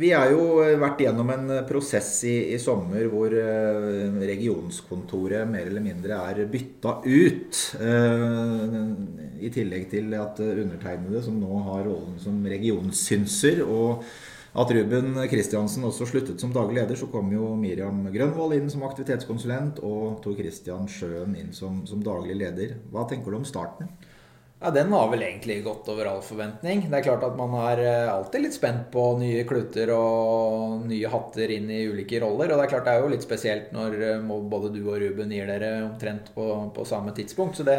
vi 0.00 0.12
har 0.14 0.30
jo 0.30 0.62
vært 0.80 1.02
gjennom 1.02 1.32
en 1.34 1.48
prosess 1.68 2.12
i, 2.28 2.34
i 2.54 2.58
sommer 2.62 3.08
hvor 3.10 3.34
eh, 3.34 4.18
regionskontoret 4.30 5.48
mer 5.50 5.66
eller 5.66 5.84
mindre 5.84 6.22
er 6.30 6.44
bytta 6.50 6.96
ut. 7.04 7.62
Eh, 7.84 8.76
I 9.44 9.52
tillegg 9.52 9.88
til 9.92 10.14
at 10.16 10.40
undertegnede, 10.40 11.24
som 11.26 11.40
nå 11.42 11.64
har 11.68 11.84
rollen 11.90 12.16
som 12.22 12.40
regionssynser 12.48 13.64
og 13.66 14.06
at 14.50 14.70
Ruben 14.74 15.14
Kristiansen 15.30 15.84
også 15.86 16.08
sluttet 16.10 16.42
som 16.42 16.50
daglig 16.54 16.80
leder, 16.80 16.98
så 16.98 17.06
kom 17.12 17.30
jo 17.30 17.52
Miriam 17.58 18.02
Grønvold 18.10 18.56
inn 18.56 18.70
som 18.72 18.82
aktivitetskonsulent 18.88 19.78
og 19.86 20.18
Tor 20.24 20.34
Kristian 20.38 20.88
Sjøen 20.90 21.36
inn 21.38 21.52
som, 21.54 21.84
som 21.86 22.02
daglig 22.02 22.34
leder. 22.40 22.74
Hva 22.90 23.06
tenker 23.10 23.30
du 23.30 23.38
om 23.38 23.46
starten? 23.46 23.92
Ja, 24.60 24.70
Den 24.70 24.92
har 24.92 25.06
vel 25.08 25.22
egentlig 25.24 25.62
gått 25.64 25.86
over 25.88 26.04
all 26.10 26.20
forventning. 26.20 26.82
Det 26.90 26.98
er 26.98 27.04
klart 27.06 27.22
at 27.24 27.36
Man 27.38 27.54
er 27.62 27.80
eh, 27.80 28.10
alltid 28.12 28.42
litt 28.44 28.56
spent 28.58 28.90
på 28.92 29.04
nye 29.16 29.46
kluter 29.48 29.88
og 29.94 30.82
nye 30.90 31.08
hatter 31.08 31.54
inn 31.54 31.70
i 31.72 31.86
ulike 31.88 32.20
roller. 32.20 32.50
Og 32.50 32.58
det 32.58 32.66
er 32.66 32.72
klart 32.74 32.90
det 32.90 32.96
er 32.96 33.06
jo 33.06 33.12
litt 33.14 33.24
spesielt 33.24 33.70
når 33.72 33.96
eh, 34.04 34.34
både 34.52 34.72
du 34.74 34.82
og 34.82 34.98
Ruben 35.00 35.32
gir 35.32 35.48
dere 35.48 35.70
omtrent 35.86 36.34
på, 36.34 36.50
på 36.76 36.84
samme 36.84 37.14
tidspunkt. 37.16 37.56
Så 37.56 37.64
det, 37.64 37.78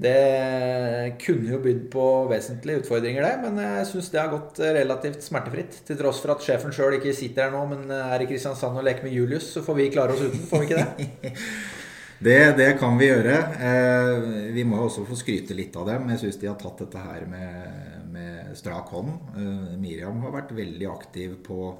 det 0.00 1.16
kunne 1.20 1.50
jo 1.52 1.58
bydd 1.60 1.82
på 1.92 2.04
vesentlige 2.30 2.80
utfordringer, 2.80 3.26
det. 3.26 3.32
Men 3.42 3.58
jeg 3.60 3.88
syns 3.90 4.08
det 4.12 4.20
har 4.22 4.30
gått 4.32 4.60
relativt 4.64 5.26
smertefritt. 5.26 5.82
Til 5.84 5.98
tross 5.98 6.22
for 6.22 6.32
at 6.32 6.44
sjefen 6.44 6.72
sjøl 6.72 6.96
ikke 6.96 7.12
sitter 7.16 7.48
her 7.48 7.52
nå, 7.52 7.66
men 7.68 7.92
er 7.92 8.24
i 8.24 8.28
Kristiansand 8.30 8.80
og 8.80 8.86
leker 8.86 9.04
med 9.04 9.12
Julius, 9.18 9.50
så 9.52 9.64
får 9.66 9.76
vi 9.76 9.90
klare 9.92 10.16
oss 10.16 10.24
uten. 10.24 10.46
Får 10.48 10.62
vi 10.62 10.70
ikke 10.70 10.80
det? 10.80 11.34
det, 12.28 12.38
det 12.62 12.70
kan 12.80 12.96
vi 13.00 13.10
gjøre. 13.10 13.36
Eh, 13.68 14.28
vi 14.56 14.64
må 14.64 14.80
også 14.86 15.04
få 15.08 15.18
skryte 15.20 15.58
litt 15.58 15.76
av 15.76 15.92
dem. 15.92 16.08
Jeg 16.14 16.24
syns 16.24 16.40
de 16.40 16.48
har 16.48 16.56
tatt 16.62 16.80
dette 16.86 17.04
her 17.04 17.28
med, 17.28 18.06
med 18.14 18.56
strak 18.56 18.88
hånd. 18.96 19.12
Eh, 19.36 19.74
Miriam 19.82 20.24
har 20.24 20.38
vært 20.38 20.56
veldig 20.56 20.88
aktiv 20.94 21.36
på 21.44 21.74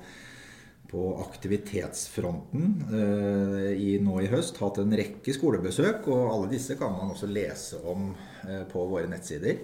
på 0.91 1.03
aktivitetsfronten 1.23 2.85
eh, 2.93 3.73
i, 3.79 3.91
nå 4.03 4.17
i 4.25 4.31
høst 4.33 4.59
hatt 4.59 4.81
en 4.83 4.95
rekke 4.99 5.35
skolebesøk. 5.37 6.09
Og 6.11 6.33
alle 6.33 6.51
disse 6.51 6.75
kan 6.79 6.97
man 6.97 7.13
også 7.15 7.31
lese 7.31 7.79
om 7.87 8.11
eh, 8.49 8.65
på 8.71 8.85
våre 8.91 9.11
nettsider. 9.11 9.61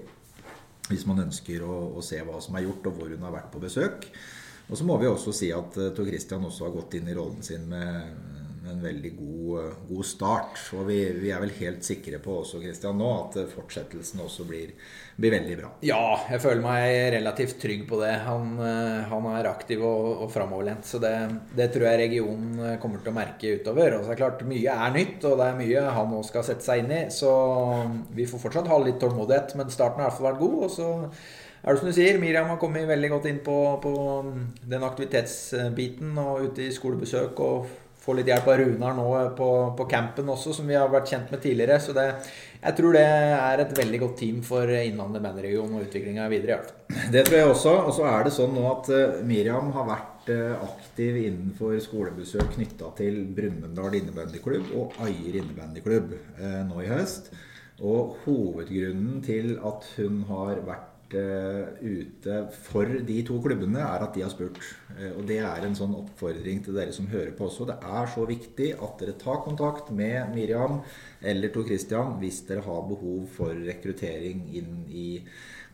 Hvis 0.86 1.06
man 1.08 1.24
ønsker 1.24 1.64
å, 1.66 1.80
å, 1.98 2.04
se 2.04 2.20
hva 2.22 2.38
som 2.42 2.54
er 2.54 2.68
gjort, 2.68 2.86
og 2.86 3.00
hvor 3.00 3.10
hun 3.10 3.26
har 3.26 3.34
vært 3.34 3.50
på 3.50 3.62
besøk. 3.62 4.06
Og 4.70 4.78
så 4.78 4.86
må 4.86 4.98
vi 5.02 5.10
også 5.10 5.34
si 5.34 5.50
at 5.54 5.78
eh, 5.82 5.90
Tor 5.96 6.06
Christian 6.06 6.46
også 6.46 6.68
har 6.68 6.76
gått 6.76 6.98
inn 6.98 7.10
i 7.10 7.16
rollen 7.18 7.42
sin 7.46 7.66
med 7.70 8.45
en 8.70 8.82
veldig 8.82 9.12
god, 9.16 9.72
god 9.88 10.06
start. 10.06 10.60
Og 10.76 10.86
vi, 10.88 10.98
vi, 11.20 11.30
er 11.32 11.42
vel 11.42 11.52
helt 11.60 11.86
sikre 11.86 12.18
på 12.22 12.40
også, 12.42 12.60
Christian, 12.62 12.98
nå 13.00 13.10
at 13.20 13.38
fortsettelsen 13.52 14.22
også 14.24 14.46
blir, 14.48 14.72
blir, 15.16 15.34
veldig 15.36 15.56
bra. 15.60 15.70
Ja, 15.86 16.02
jeg 16.30 16.42
føler 16.44 16.64
meg 16.64 16.96
relativt 17.16 17.58
trygg 17.62 17.86
på 17.88 18.00
det. 18.02 18.12
Han, 18.26 18.52
eh, 18.58 19.06
han 19.12 19.30
er 19.32 19.50
aktiv 19.52 19.84
og, 19.86 20.26
og 20.26 20.34
framoverlent. 20.34 20.88
Så 20.88 21.00
det, 21.02 21.14
det, 21.56 21.70
tror 21.74 21.88
jeg 21.90 22.02
regionen 22.06 22.60
eh, 22.60 22.76
kommer 22.82 23.02
til 23.02 23.14
å 23.14 23.16
merke 23.16 23.56
utover. 23.60 23.98
Og 23.98 24.04
så 24.04 24.12
er 24.12 24.14
det 24.14 24.22
klart, 24.24 24.46
mye 24.50 24.76
er 24.76 24.94
nytt, 24.98 25.18
og 25.24 25.40
det 25.40 25.48
er 25.48 25.58
mye 25.62 25.88
han 26.00 26.12
nå 26.12 26.22
skal 26.26 26.46
sette 26.46 26.66
seg 26.66 26.84
inn 26.84 26.94
i. 26.94 27.02
Så 27.14 27.32
vi 28.16 28.28
får 28.28 28.46
fortsatt 28.46 28.70
ha 28.70 28.82
litt 28.82 29.00
tålmodighet, 29.02 29.56
men 29.60 29.72
starten 29.74 30.02
har 30.02 30.08
i 30.08 30.12
hvert 30.12 30.20
fall 30.20 30.32
vært 30.32 30.44
god. 30.44 30.62
og 30.66 30.72
så 30.76 30.92
er 31.66 31.74
det 31.74 31.80
som 31.80 31.88
du 31.88 31.96
sier, 31.96 32.20
Miriam 32.22 32.46
har 32.46 32.60
kommet 32.62 32.86
veldig 32.86 33.08
godt 33.10 33.24
inn 33.26 33.40
på, 33.42 33.56
på 33.82 33.92
den 34.70 34.84
aktivitetsbiten 34.86 36.12
og 36.22 36.44
ute 36.46 36.62
i 36.62 36.74
skolebesøk 36.74 37.40
og 37.42 37.72
få 38.06 38.14
litt 38.14 38.28
hjelp 38.30 38.46
av 38.48 38.58
Runar 38.60 38.94
nå 38.94 39.06
på, 39.38 39.48
på, 39.78 39.86
campen 39.90 40.28
også, 40.30 40.54
som 40.54 40.68
vi 40.70 40.76
har 40.78 40.90
vært 40.92 41.10
kjent 41.10 41.32
med 41.34 41.42
tidligere. 41.42 41.78
Så 41.82 41.94
det, 41.96 42.06
jeg 42.60 42.78
tror 42.78 42.94
det 42.94 43.04
er 43.06 43.62
et 43.62 43.74
veldig 43.80 44.02
godt 44.04 44.18
team 44.22 44.42
for 44.46 44.70
Innlandet 44.78 45.24
bandregion 45.24 45.74
og 45.74 45.88
utviklinga 45.88 46.28
videre. 46.30 46.60
Det 47.12 47.24
tror 47.26 47.38
jeg 47.40 47.50
også. 47.50 47.74
Og 47.88 47.92
så 47.98 48.06
er 48.12 48.26
det 48.26 48.34
sånn 48.36 48.54
nå 48.54 48.64
at 48.70 48.92
eh, 48.94 49.18
Miriam 49.26 49.72
har 49.74 49.90
vært 49.90 50.30
eh, 50.34 50.54
aktiv 50.68 51.18
innenfor 51.24 51.76
skolebesøk 51.82 52.54
knytta 52.54 52.92
til 53.00 53.24
Brumunddal 53.36 53.98
innebandyklubb 54.00 54.72
og 54.78 54.98
Aier 55.06 55.40
innebandyklubb 55.42 56.14
eh, 56.16 56.60
nå 56.70 56.82
i 56.84 56.90
høst. 56.92 57.32
Og 57.84 58.16
hovedgrunnen 58.24 59.18
til 59.24 59.58
at 59.66 59.84
hun 59.98 60.22
har 60.30 60.62
vært 60.64 60.95
ute 61.14 62.36
for 62.66 62.90
de 63.06 63.16
to 63.26 63.38
klubbene, 63.42 63.78
er 63.78 64.02
at 64.02 64.14
de 64.16 64.24
har 64.24 64.32
spurt. 64.32 64.58
Eh, 64.96 65.12
og 65.12 65.26
det 65.28 65.38
er 65.44 65.66
en 65.66 65.76
sånn 65.78 65.94
oppfordring 65.98 66.62
til 66.64 66.76
dere 66.76 66.94
som 66.94 67.08
hører 67.12 67.34
på 67.36 67.46
også. 67.46 67.68
Det 67.68 67.76
er 67.84 68.10
så 68.12 68.26
viktig 68.26 68.72
at 68.74 68.98
dere 69.02 69.16
tar 69.20 69.42
kontakt 69.44 69.92
med 69.94 70.34
Miriam 70.34 70.80
eller 71.20 71.52
Tor 71.54 71.68
Christian 71.68 72.16
hvis 72.22 72.42
dere 72.48 72.64
har 72.66 72.88
behov 72.88 73.28
for 73.36 73.54
rekruttering 73.68 74.46
inn 74.58 74.82
i 74.90 75.08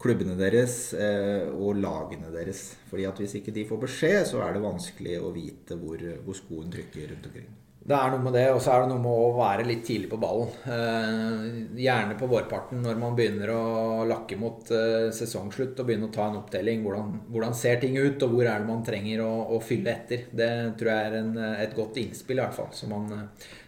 klubbene 0.02 0.34
deres 0.38 0.92
eh, 0.98 1.48
og 1.52 1.78
lagene 1.80 2.32
deres. 2.34 2.72
Fordi 2.90 3.06
at 3.08 3.22
hvis 3.22 3.38
ikke 3.38 3.54
de 3.54 3.66
får 3.68 3.84
beskjed, 3.86 4.22
så 4.32 4.44
er 4.44 4.56
det 4.56 4.66
vanskelig 4.66 5.18
å 5.22 5.34
vite 5.34 5.78
hvor, 5.78 6.02
hvor 6.26 6.38
skoen 6.38 6.72
trykker 6.72 7.12
rundt 7.14 7.30
omkring. 7.30 7.52
Det 7.82 7.96
er 7.98 8.12
noe 8.12 8.22
med 8.22 8.36
det, 8.36 8.44
og 8.54 8.60
så 8.62 8.76
er 8.76 8.84
det 8.84 8.92
noe 8.92 9.02
med 9.02 9.20
å 9.24 9.30
være 9.34 9.64
litt 9.66 9.80
tidlig 9.82 10.06
på 10.12 10.18
ballen. 10.22 10.52
Eh, 10.70 11.46
gjerne 11.82 12.14
på 12.18 12.28
vårparten 12.30 12.78
når 12.84 13.00
man 13.00 13.16
begynner 13.18 13.50
å 13.50 14.04
lakke 14.06 14.38
mot 14.38 14.70
eh, 14.70 15.08
sesongslutt 15.14 15.80
og 15.82 15.88
begynne 15.88 16.06
å 16.06 16.12
ta 16.14 16.28
en 16.28 16.38
opptelling. 16.38 16.84
Hvordan, 16.86 17.08
hvordan, 17.32 17.56
ser 17.58 17.80
ting 17.82 17.98
ut, 17.98 18.22
og 18.22 18.36
hvor 18.36 18.46
er 18.46 18.62
det 18.62 18.68
man 18.68 18.84
trenger 18.86 19.24
å, 19.24 19.32
å 19.56 19.58
fylle 19.64 19.96
etter. 19.96 20.28
Det 20.30 20.48
tror 20.78 20.92
jeg 20.92 21.08
er 21.08 21.18
en, 21.24 21.34
et 21.64 21.74
godt 21.74 21.98
innspill, 22.04 22.38
i 22.38 22.44
hvert 22.44 22.60
fall. 22.60 22.70
Så 22.78 22.86
man, 22.92 23.10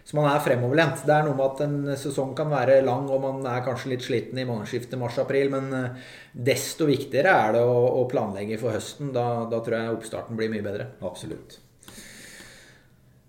så 0.07 0.19
man 0.21 0.29
er 0.31 0.47
fremoverlent. 0.47 1.03
Det 1.03 1.17
er 1.17 1.27
noe 1.27 1.35
med 1.35 1.45
at 1.49 1.65
en 1.67 1.99
sesong 2.05 2.31
kan 2.39 2.47
være 2.55 2.79
lang, 2.87 3.11
og 3.11 3.19
man 3.25 3.43
er 3.51 3.67
kanskje 3.67 3.97
litt 3.97 4.07
sliten 4.07 4.39
i 4.39 4.47
månedsskiftet 4.47 5.01
mars-april, 5.01 5.51
men 5.57 5.69
eh, 5.75 6.07
desto 6.53 6.87
viktigere 6.87 7.35
er 7.35 7.59
det 7.59 7.67
å, 7.67 7.77
å 7.99 8.07
planlegge 8.07 8.63
for 8.63 8.79
høsten. 8.79 9.11
Da, 9.11 9.43
da 9.51 9.59
tror 9.59 9.81
jeg 9.81 9.99
oppstarten 9.99 10.39
blir 10.39 10.55
mye 10.55 10.63
bedre. 10.63 10.93
Absolutt. 11.03 11.64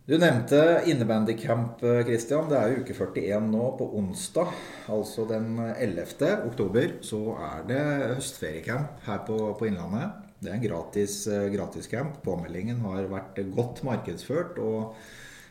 Du 0.07 0.13
nevnte 0.23 0.85
innebandycamp, 0.87 1.81
Christian. 2.07 2.47
Det 2.47 2.55
er 2.55 2.71
jo 2.71 2.83
uke 2.85 2.95
41 2.95 3.49
nå. 3.51 3.63
På 3.75 3.89
onsdag, 3.99 4.53
altså 4.95 5.25
den 5.27 5.57
11. 5.59 6.29
oktober, 6.47 6.93
så 7.03 7.19
er 7.43 7.65
det 7.67 7.81
høstferiecamp 8.13 9.01
her 9.09 9.25
på, 9.27 9.39
på 9.59 9.67
Innlandet. 9.67 10.21
Det 10.39 10.53
er 10.53 10.61
en 10.61 10.63
gratis, 10.63 11.17
gratis 11.51 11.91
camp. 11.91 12.21
Påmeldingen 12.23 12.85
har 12.87 13.09
vært 13.11 13.41
godt 13.57 13.83
markedsført. 13.89 14.61
Og 14.63 14.95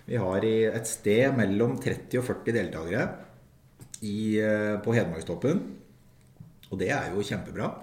vi 0.08 0.22
har 0.24 0.48
et 0.48 0.88
sted 0.88 1.36
mellom 1.36 1.76
30 1.84 2.22
og 2.22 2.30
40 2.30 2.56
deltakere 2.56 3.10
i, 4.08 4.40
på 4.86 4.96
Hedmarkstoppen. 4.96 5.60
Og 6.70 6.80
det 6.80 6.94
er 6.96 7.12
jo 7.12 7.28
kjempebra. 7.28 7.74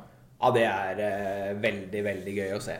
Ja, 0.41 0.55
det 0.57 0.64
er 0.71 1.05
eh, 1.11 1.52
veldig, 1.69 2.02
veldig 2.09 2.38
gøy 2.41 2.57
å 2.57 2.64
se. 2.64 2.79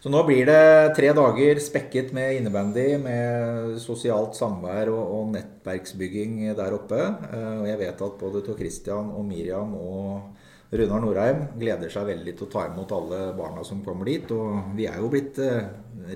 Så 0.00 0.12
nå 0.12 0.20
blir 0.28 0.46
det 0.46 0.94
tre 0.96 1.10
dager 1.16 1.60
spekket 1.62 2.12
med 2.14 2.36
innebandy, 2.38 2.88
med 3.02 3.78
sosialt 3.82 4.36
samvær 4.38 4.90
og, 4.92 5.04
og 5.16 5.30
nettverksbygging 5.34 6.42
der 6.58 6.76
oppe. 6.76 7.00
Eh, 7.30 7.54
og 7.62 7.66
jeg 7.70 7.80
vet 7.80 8.04
at 8.08 8.18
både 8.20 8.44
Tor 8.46 8.58
Christian 8.60 9.10
og 9.16 9.24
Miriam 9.26 9.72
og 9.78 10.76
Runar 10.76 11.02
Norheim 11.02 11.42
gleder 11.58 11.90
seg 11.92 12.08
veldig 12.10 12.34
til 12.36 12.48
å 12.48 12.52
ta 12.52 12.64
imot 12.68 12.94
alle 12.94 13.20
barna 13.38 13.62
som 13.64 13.84
kommer 13.86 14.08
dit. 14.10 14.30
Og 14.34 14.76
vi 14.78 14.88
er 14.90 14.98
jo 15.00 15.10
blitt 15.12 15.40
eh, 15.42 15.68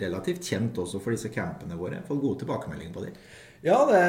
relativt 0.02 0.46
kjent 0.52 0.78
også 0.82 1.00
for 1.02 1.16
disse 1.16 1.32
campene 1.34 1.78
våre. 1.78 2.02
Fått 2.06 2.22
gode 2.22 2.42
tilbakemeldinger 2.44 2.94
på 2.94 3.06
dem. 3.06 3.20
Ja, 3.60 3.82
det, 3.84 4.04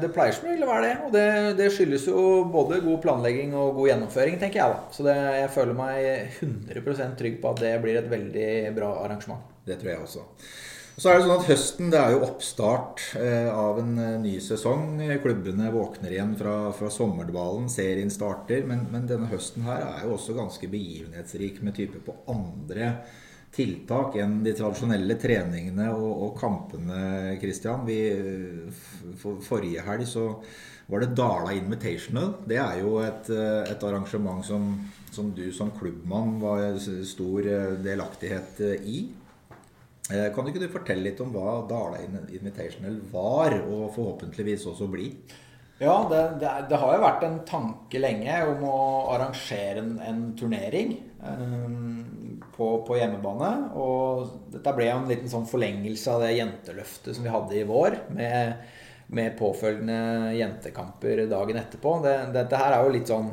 det 0.00 0.08
pleier 0.14 0.32
som 0.32 0.46
regel 0.48 0.64
å 0.64 0.70
være 0.70 0.86
det. 0.86 0.92
Og 1.04 1.10
det, 1.12 1.26
det, 1.58 1.68
skyldes 1.74 2.06
jo 2.08 2.20
både 2.52 2.80
god 2.84 3.02
planlegging 3.04 3.52
og 3.52 3.74
god 3.76 3.90
gjennomføring, 3.90 4.38
tenker 4.40 4.62
jeg. 4.62 4.76
da. 4.76 4.94
Så 4.96 5.04
det, 5.04 5.16
jeg 5.42 5.50
føler 5.52 5.76
meg 5.76 6.38
100% 6.40 7.18
trygg 7.20 7.36
på 7.42 7.52
at 7.52 7.60
det 7.64 7.74
blir 7.84 8.00
et 8.00 8.08
veldig 8.08 8.48
bra 8.78 8.94
arrangement. 9.02 9.44
Det 9.68 9.76
tror 9.80 9.92
jeg 9.92 10.06
også. 10.06 10.24
Så 10.96 11.10
er 11.10 11.18
det 11.18 11.26
sånn 11.26 11.34
at 11.34 11.48
Høsten 11.50 11.90
det 11.92 11.98
er 12.00 12.14
jo 12.14 12.22
oppstart 12.24 13.02
eh, 13.20 13.50
av 13.52 13.82
en 13.82 13.98
eh, 14.00 14.14
ny 14.22 14.38
sesong. 14.40 14.96
Klubbene 15.20 15.68
våkner 15.74 16.14
igjen 16.14 16.32
fra, 16.40 16.54
fra 16.78 16.88
sommerdvalen, 16.92 17.68
serien 17.68 18.08
starter. 18.12 18.64
Men, 18.64 18.86
men, 18.94 19.04
denne 19.10 19.28
høsten 19.28 19.66
her 19.68 19.84
er 19.90 20.06
jo 20.06 20.14
også 20.16 20.38
ganske 20.38 20.70
begivenhetsrik 20.72 21.60
med 21.66 21.76
type 21.76 22.00
på 22.06 22.16
andre 22.32 22.94
tiltak 23.56 24.18
enn 24.20 24.38
de 24.44 24.52
tradisjonelle 24.56 25.16
treningene 25.20 25.88
og, 25.94 26.10
og 26.26 26.32
kampene, 26.38 27.36
Christian. 27.40 27.86
Vi, 27.88 28.00
for, 29.20 29.40
forrige 29.44 29.84
helg 29.86 30.08
så 30.10 30.28
var 30.86 31.02
det 31.02 31.14
Dala 31.18 31.54
Invitational. 31.56 32.36
Det 32.46 32.60
er 32.62 32.82
jo 32.84 32.98
et, 33.02 33.30
et 33.32 33.86
arrangement 33.88 34.44
som, 34.46 34.68
som, 35.10 35.32
du 35.34 35.48
som 35.56 35.72
klubbmann 35.74 36.36
var 36.42 36.76
stor 37.08 37.48
delaktighet 37.82 38.60
i. 38.84 39.06
Eh, 40.12 40.28
kan 40.34 40.44
du 40.44 40.52
ikke 40.52 40.62
du 40.62 40.70
fortelle 40.70 41.08
litt 41.08 41.20
om 41.24 41.32
hva 41.34 41.58
Dala 41.66 42.04
Invitational 42.04 43.00
var, 43.10 43.56
og 43.64 43.90
forhåpentligvis 43.96 44.68
også 44.70 44.86
blir? 44.92 45.16
Ja, 45.80 45.96
det, 46.08 46.20
det, 46.40 46.52
det, 46.70 46.78
har 46.80 46.94
jo 46.94 47.02
vært 47.02 47.24
en 47.26 47.40
tanke 47.48 48.00
lenge 48.00 48.36
om 48.48 48.62
å 48.64 48.78
arrangere 49.12 49.82
en, 49.82 49.96
en 50.00 50.22
turnering. 50.38 50.94
Um, 51.20 51.95
på, 52.56 52.70
på, 52.86 52.96
hjemmebane. 52.98 53.52
Og 53.78 54.50
dette 54.54 54.74
ble 54.76 54.88
en 54.92 55.06
liten 55.10 55.30
sånn 55.30 55.48
forlengelse 55.48 56.14
av 56.14 56.24
det 56.24 56.36
jenteløftet 56.38 57.16
som 57.16 57.26
vi 57.26 57.32
hadde 57.34 57.58
i 57.58 57.66
vår. 57.68 58.00
Med, 58.16 58.64
med 59.16 59.36
påfølgende 59.38 60.32
jentekamper 60.36 61.26
dagen 61.30 61.60
etterpå. 61.62 62.00
Det, 62.06 62.16
dette 62.34 62.62
her 62.62 62.76
er 62.76 62.86
jo 62.86 62.96
litt 62.96 63.12
sånn 63.12 63.30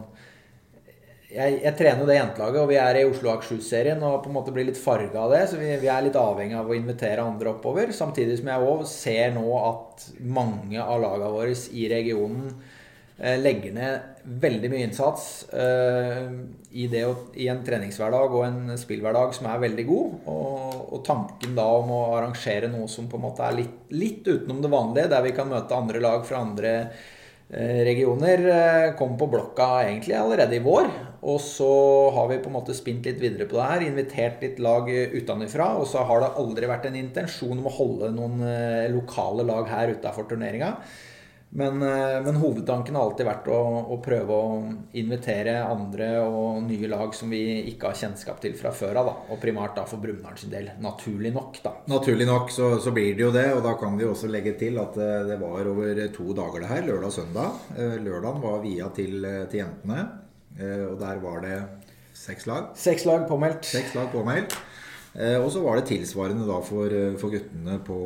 jeg, 1.33 1.55
jeg, 1.63 1.73
trener 1.79 2.03
jo 2.03 2.05
det 2.05 2.15
jentelaget, 2.19 2.59
og 2.61 2.67
vi 2.69 2.75
er 2.77 2.97
i 2.99 3.07
Oslo 3.09 3.31
Akershus-serien 3.31 4.03
og 4.05 4.19
på 4.21 4.29
en 4.29 4.35
måte 4.35 4.51
blir 4.53 4.67
litt 4.67 4.77
farga 4.77 5.23
av 5.23 5.31
det. 5.33 5.39
Så 5.49 5.57
vi, 5.57 5.71
vi, 5.81 5.89
er 5.89 6.05
litt 6.05 6.19
avhengig 6.19 6.59
av 6.59 6.69
å 6.69 6.75
invitere 6.77 7.25
andre 7.25 7.55
oppover. 7.55 7.89
Samtidig 7.95 8.37
som 8.37 8.51
jeg 8.51 8.67
òg 8.69 8.83
ser 8.91 9.33
nå 9.33 9.47
at 9.57 10.05
mange 10.21 10.77
av 10.77 11.01
lagene 11.01 11.31
våre 11.33 11.57
i 11.73 11.87
regionen 11.89 12.53
Eh, 13.23 13.39
legger 13.39 13.73
ned 13.73 13.99
veldig 14.23 14.69
mye 14.71 14.87
innsats 14.87 15.23
uh, 15.51 16.29
i, 16.71 16.87
det, 16.91 17.03
i, 17.35 17.47
en 17.51 17.63
treningshverdag 17.65 18.35
og 18.35 18.45
en 18.47 18.77
spillhverdag 18.79 19.35
som 19.35 19.49
er 19.51 19.63
veldig 19.65 19.85
god. 19.89 20.13
Og, 20.31 20.77
og, 20.85 21.01
tanken 21.07 21.57
da 21.57 21.65
om 21.79 21.91
å 21.91 22.03
arrangere 22.17 22.71
noe 22.71 22.87
som 22.91 23.09
på 23.11 23.19
en 23.19 23.25
måte 23.27 23.43
er 23.45 23.59
litt, 23.59 23.75
litt 23.91 24.27
utenom 24.27 24.63
det 24.63 24.71
vanlige, 24.73 25.11
der 25.11 25.27
vi 25.27 25.35
kan 25.35 25.51
møte 25.51 25.75
andre 25.75 26.03
lag 26.03 26.23
fra 26.27 26.41
andre 26.45 26.73
uh, 26.87 27.79
regioner, 27.89 28.47
uh, 28.47 28.89
kom 28.99 29.17
på 29.19 29.29
blokka 29.33 29.69
egentlig 29.85 30.15
allerede 30.19 30.59
i 30.59 30.63
vår. 30.63 30.91
Og 31.23 31.39
så 31.43 31.71
har 32.15 32.27
vi 32.31 32.41
på 32.43 32.51
en 32.51 32.57
måte 32.61 32.75
spint 32.75 33.05
litt 33.07 33.19
videre 33.21 33.47
på 33.47 33.59
det 33.59 33.69
her, 33.69 33.87
invitert 33.87 34.43
litt 34.43 34.59
lag 34.63 34.87
utenfra. 34.89 35.73
Og 35.79 35.87
så 35.91 36.03
har 36.07 36.23
det 36.23 36.35
aldri 36.39 36.67
vært 36.71 36.87
en 36.89 36.99
intensjon 36.99 37.57
om 37.59 37.71
å 37.71 37.77
holde 37.77 38.11
noen 38.15 38.43
lokale 38.91 39.45
lag 39.47 39.71
her 39.71 39.93
utafor 39.95 40.27
turneringa. 40.27 40.73
Men, 41.55 41.81
eh, 41.81 42.21
men, 42.23 42.35
hovedtanken 42.35 42.95
har 42.97 43.05
alltid 43.05 43.27
vært 43.27 43.47
å, 43.53 43.57
å, 43.93 43.97
prøve 44.01 44.37
å 44.37 44.53
invitere 44.97 45.59
andre 45.61 46.07
og 46.25 46.63
nye 46.65 46.89
lag 46.89 47.13
som 47.13 47.29
vi 47.29 47.43
ikke 47.69 47.91
har 47.91 47.99
kjennskap 47.99 48.39
til 48.41 48.55
fra 48.57 48.71
før 48.73 48.97
av. 49.03 49.11
Og 49.29 49.37
primært 49.41 49.77
da 49.77 49.83
for 49.89 50.01
Brumunddal 50.01 50.39
sin 50.41 50.53
del. 50.53 50.71
Naturlig 50.81 51.29
nok, 51.35 51.61
da. 51.61 51.75
Naturlig 51.93 52.25
nok 52.29 52.49
så, 52.53 52.71
så, 52.81 52.93
blir 52.95 53.13
det 53.13 53.27
jo 53.27 53.29
det. 53.35 53.45
Og 53.53 53.61
da 53.67 53.75
kan 53.77 53.93
vi 53.99 54.09
også 54.09 54.31
legge 54.33 54.55
til 54.57 54.81
at 54.81 54.97
det, 54.97 55.37
eh, 55.37 55.43
var 55.43 55.69
over 55.75 56.03
to 56.17 56.33
dager 56.41 56.65
det 56.65 56.73
her. 56.73 56.85
Lørdag 56.89 57.11
og 57.11 57.17
søndag. 57.19 57.63
Eh, 57.77 57.97
lørdagen 58.01 58.41
var 58.47 58.59
via 58.65 58.89
til, 58.97 59.21
til 59.51 59.61
jentene. 59.61 60.09
Og 60.53 60.99
der 61.01 61.17
var 61.21 61.41
det 61.41 61.55
seks 62.17 62.45
lag. 62.45 62.73
Seks 62.77 63.07
lag 63.09 63.23
påmeldt. 63.29 63.65
Seks 63.65 63.95
lag 63.97 64.11
påmeldt. 64.13 64.53
Og 65.41 65.47
så 65.53 65.61
var 65.61 65.77
det 65.77 65.87
tilsvarende 65.89 66.45
da 66.45 66.59
for, 66.65 66.93
for 67.21 67.33
guttene 67.33 67.79
på 67.85 67.97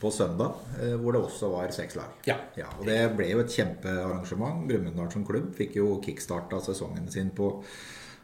på 0.00 0.10
søndag, 0.10 0.54
eh, 0.82 0.94
hvor 1.00 1.16
det 1.16 1.24
også 1.24 1.50
var 1.52 1.74
seks 1.74 1.96
lag. 1.96 2.16
Ja. 2.28 2.36
ja. 2.58 2.68
og 2.78 2.86
Det 2.88 3.00
ble 3.16 3.30
jo 3.32 3.42
et 3.42 3.52
kjempearrangement. 3.52 4.64
Brumunddal 4.68 5.12
som 5.12 5.26
klubb 5.26 5.52
fikk 5.56 5.78
jo 5.80 5.96
kickstarta 6.04 6.60
sesongen 6.64 7.08
sin 7.12 7.32
på 7.36 7.52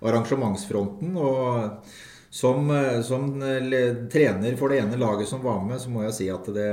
arrangementsfronten. 0.02 1.16
og 1.16 1.86
som, 2.32 2.70
eh, 2.70 3.00
som, 3.04 3.26
trener 4.12 4.56
for 4.56 4.72
det 4.72 4.78
ene 4.80 4.96
laget 4.96 5.28
som 5.28 5.42
var 5.44 5.64
med, 5.64 5.80
så 5.80 5.90
må 5.92 6.06
jeg 6.06 6.14
si 6.16 6.28
at 6.32 6.46
det, 6.48 6.68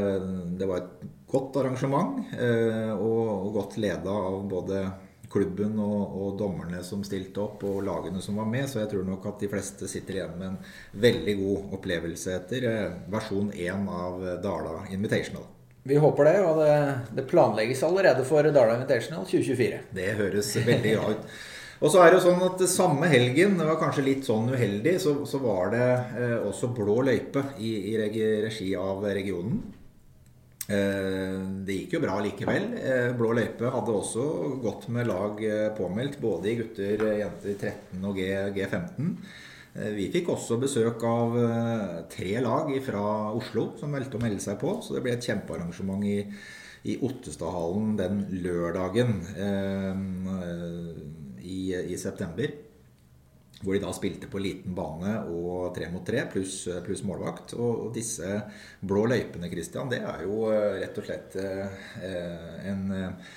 det 0.56 0.68
var 0.70 0.86
et 0.86 1.10
godt 1.28 1.58
arrangement. 1.60 2.22
Eh, 2.40 2.94
og, 2.96 3.24
og 3.28 3.54
godt 3.58 3.78
leda 3.78 4.14
av 4.14 4.40
både 4.50 4.86
klubben 5.32 5.78
og, 5.84 6.16
og, 6.22 6.32
dommerne 6.40 6.82
som 6.86 7.04
stilte 7.06 7.44
opp, 7.44 7.64
og 7.68 7.84
lagene 7.86 8.22
som 8.24 8.40
var 8.42 8.50
med. 8.50 8.66
Så 8.70 8.82
jeg 8.82 8.92
tror 8.94 9.06
nok 9.08 9.30
at 9.30 9.44
de 9.44 9.52
fleste 9.52 9.90
sitter 9.92 10.20
igjen 10.20 10.36
med 10.40 10.52
en 10.52 10.58
veldig 11.06 11.38
god 11.44 11.78
opplevelse 11.80 12.34
etter 12.36 12.68
eh, 12.72 12.98
versjon 13.14 13.54
1 13.54 13.88
av 13.94 14.26
Dala 14.44 14.82
Invitational. 14.96 15.46
Vi 15.90 15.96
håper 15.98 16.28
det, 16.28 16.36
og 16.44 16.60
det, 16.60 16.74
det 17.18 17.30
planlegges 17.30 17.86
allerede 17.88 18.26
for 18.28 18.46
Dala 18.54 18.76
Invitational 18.76 19.24
2024. 19.30 19.86
Det 19.96 20.12
høres 20.20 20.52
veldig 20.66 20.98
bra 20.98 21.16
ut. 21.16 21.32
Og 21.80 21.92
så 21.94 22.02
er 22.04 22.10
det 22.10 22.18
jo 22.18 22.24
sånn 22.26 22.42
at 22.44 22.62
Samme 22.68 23.08
helgen, 23.08 23.56
det 23.56 23.68
var 23.70 23.80
kanskje 23.80 24.04
litt 24.04 24.28
sånn 24.28 24.50
uheldig, 24.52 24.98
så, 25.00 25.14
så 25.30 25.40
var 25.40 25.72
det 25.72 25.86
eh, 26.20 26.38
også 26.50 26.74
blå 26.76 27.00
løype 27.08 27.46
i, 27.58 27.94
i 27.94 28.00
regi 28.02 28.74
av 28.76 29.06
regionen. 29.08 29.62
Eh, 30.70 31.38
det 31.66 31.76
gikk 31.76 31.96
jo 31.98 32.02
bra 32.04 32.20
likevel. 32.22 32.68
Eh, 32.78 33.10
Blå 33.18 33.32
løype 33.34 33.72
hadde 33.74 33.96
også 33.96 34.26
gått 34.62 34.86
med 34.94 35.10
lag 35.10 35.42
eh, 35.42 35.70
påmeldt, 35.74 36.20
både 36.22 36.52
i 36.52 36.58
gutter, 36.60 37.06
jenter 37.24 37.56
13 37.56 38.06
og 38.06 38.20
G, 38.20 38.28
G15. 38.58 39.16
Vi 39.96 40.08
fikk 40.12 40.32
også 40.34 40.58
besøk 40.60 41.04
av 41.06 41.36
tre 42.10 42.32
lag 42.42 42.72
fra 42.84 43.02
Oslo 43.38 43.68
som 43.80 43.94
meldte 43.94 44.18
å 44.18 44.22
melde 44.22 44.42
seg 44.44 44.58
på. 44.60 44.74
Så 44.84 44.96
det 44.96 45.04
ble 45.06 45.14
et 45.14 45.24
kjempearrangement 45.24 46.02
i, 46.10 46.18
i 46.90 46.96
Ottestadhallen 47.06 47.94
den 48.00 48.24
lørdagen 48.44 49.14
i, 51.46 51.60
i 51.70 52.00
september. 52.02 52.50
Hvor 53.60 53.76
de 53.76 53.82
da 53.84 53.92
spilte 53.92 54.30
på 54.32 54.40
liten 54.40 54.76
bane 54.76 55.18
og 55.28 55.74
tre 55.76 55.90
mot 55.92 56.06
tre 56.08 56.24
pluss 56.32 56.62
plus 56.86 57.04
målvakt. 57.04 57.58
Og 57.60 57.90
disse 57.96 58.40
blå 58.80 59.04
løypene, 59.12 59.50
Christian, 59.52 59.92
det 59.92 60.00
er 60.00 60.24
jo 60.24 60.46
eh, 60.54 60.80
rett 60.80 61.00
og 61.02 61.08
slett 61.10 61.36
eh, 61.42 61.84
en 62.72 62.86
eh, 62.96 63.36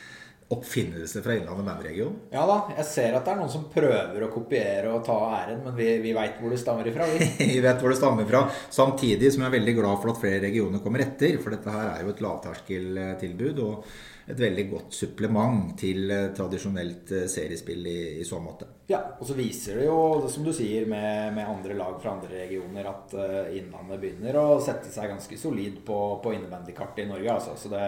oppfinnelse 0.54 1.22
fra 1.24 1.34
Innlandet 1.36 1.66
bandregion. 1.66 2.14
Ja 2.34 2.44
da. 2.48 2.58
Jeg 2.76 2.88
ser 2.90 3.16
at 3.18 3.26
det 3.26 3.34
er 3.34 3.40
noen 3.40 3.52
som 3.52 3.66
prøver 3.72 4.26
å 4.26 4.30
kopiere 4.32 4.92
og 4.92 5.02
ta 5.06 5.18
æren, 5.40 5.64
men 5.64 5.76
vi, 5.78 5.88
vi 6.04 6.14
veit 6.16 6.38
hvor 6.40 6.52
det 6.52 6.60
stammer 6.62 6.88
ifra. 6.88 7.08
Vi. 7.10 7.28
vi 7.56 7.60
vet 7.64 7.82
hvor 7.82 7.92
det 7.92 8.00
stammer 8.00 8.28
fra. 8.28 8.46
Samtidig 8.70 9.32
som 9.32 9.44
jeg 9.44 9.52
er 9.52 9.58
veldig 9.58 9.76
glad 9.80 10.00
for 10.02 10.14
at 10.14 10.22
flere 10.22 10.46
regioner 10.46 10.84
kommer 10.84 11.04
etter. 11.04 11.36
For 11.42 11.54
dette 11.54 11.76
her 11.76 11.92
er 11.96 12.06
jo 12.06 12.14
et 12.14 12.24
lavterskeltilbud. 12.28 13.62
og 13.66 13.92
et 14.26 14.38
veldig 14.38 14.64
godt 14.70 14.94
supplement 14.94 15.72
til 15.78 16.10
eh, 16.12 16.28
tradisjonelt 16.36 17.10
eh, 17.16 17.24
seriespill 17.30 17.86
i, 17.90 17.98
i, 18.20 18.26
så 18.26 18.38
måte. 18.42 18.68
Ja, 18.90 19.00
og 19.18 19.26
så 19.26 19.36
viser 19.38 19.80
det 19.80 19.88
jo, 19.88 19.96
som 20.30 20.46
du 20.46 20.52
sier, 20.54 20.86
med, 20.90 21.32
med 21.36 21.48
andre 21.48 21.76
lag 21.78 21.96
fra 22.02 22.14
andre 22.14 22.44
regioner, 22.44 22.86
at 22.90 23.14
uh, 23.16 23.56
Innlandet 23.56 24.00
begynner 24.02 24.36
å 24.38 24.60
sette 24.62 24.92
seg 24.92 25.10
ganske 25.10 25.38
solid 25.40 25.80
på, 25.86 25.98
på 26.22 26.34
innebandykartet 26.36 27.04
i 27.04 27.08
Norge. 27.08 27.34
Altså. 27.34 27.56
Så 27.58 27.72
det, 27.72 27.82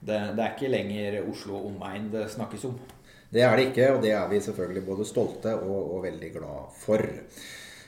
det, 0.00 0.18
det, 0.36 0.42
er 0.42 0.54
ikke 0.54 0.72
lenger 0.72 1.20
Oslo 1.28 1.62
omegn 1.68 2.10
det 2.12 2.26
snakkes 2.32 2.66
om. 2.70 2.76
Det 3.30 3.44
er 3.46 3.56
det 3.56 3.70
ikke, 3.70 3.92
og 3.94 4.02
det 4.02 4.12
er 4.16 4.28
vi 4.30 4.42
selvfølgelig 4.42 4.84
både 4.88 5.06
stolte 5.06 5.54
og, 5.54 5.96
og 5.96 6.04
veldig 6.08 6.30
glad 6.34 6.70
for. 6.80 7.04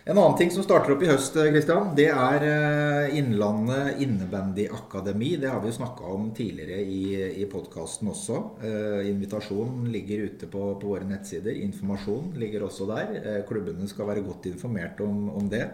En 0.02 0.18
annen 0.18 0.34
ting 0.34 0.48
som 0.50 0.64
starter 0.66 0.96
opp 0.96 1.02
i 1.04 1.06
høst, 1.06 1.36
Kristian, 1.54 1.92
det 1.94 2.08
er 2.10 2.42
eh, 2.42 3.12
Innlandet 3.20 4.00
innebandyakademi. 4.02 5.36
Det 5.38 5.52
har 5.52 5.60
vi 5.62 5.70
jo 5.70 5.76
snakka 5.76 6.08
om 6.10 6.24
tidligere 6.34 6.80
i, 6.82 7.02
i 7.38 7.46
podkasten 7.50 8.10
også. 8.10 8.40
Eh, 8.66 9.10
invitasjonen 9.12 9.86
ligger 9.94 10.24
ute 10.26 10.48
på, 10.50 10.64
på, 10.82 10.90
våre 10.90 11.06
nettsider. 11.06 11.54
Informasjon 11.68 12.32
ligger 12.42 12.66
også 12.66 12.88
der. 12.90 13.14
Eh, 13.20 13.38
klubbene 13.46 13.86
skal 13.90 14.10
være 14.10 14.26
godt 14.26 14.50
informert 14.50 14.98
om, 15.06 15.28
om, 15.38 15.46
det. 15.52 15.68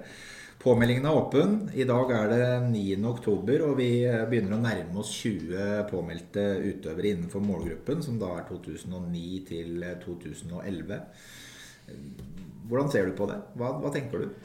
Påmeldingen 0.68 1.06
er 1.08 1.16
åpen. 1.16 1.52
I 1.72 1.84
dag 1.88 2.10
er 2.12 2.26
det 2.28 2.46
9.10, 2.68 3.62
og 3.64 3.70
vi 3.78 3.88
begynner 4.28 4.58
å 4.58 4.60
nærme 4.60 4.98
oss 5.00 5.14
20 5.16 5.86
påmeldte 5.88 6.42
utøvere 6.60 7.14
innenfor 7.14 7.40
målgruppen, 7.40 8.02
som 8.04 8.18
da 8.20 8.34
er 8.36 8.44
2009 8.50 9.22
til 9.48 9.86
2011. 10.02 11.00
Hvordan 12.68 12.92
ser 12.92 13.08
du 13.08 13.16
på 13.16 13.30
det? 13.30 13.38
Hva, 13.56 13.72
hva 13.80 13.94
tenker 13.94 14.26
du? 14.26 14.36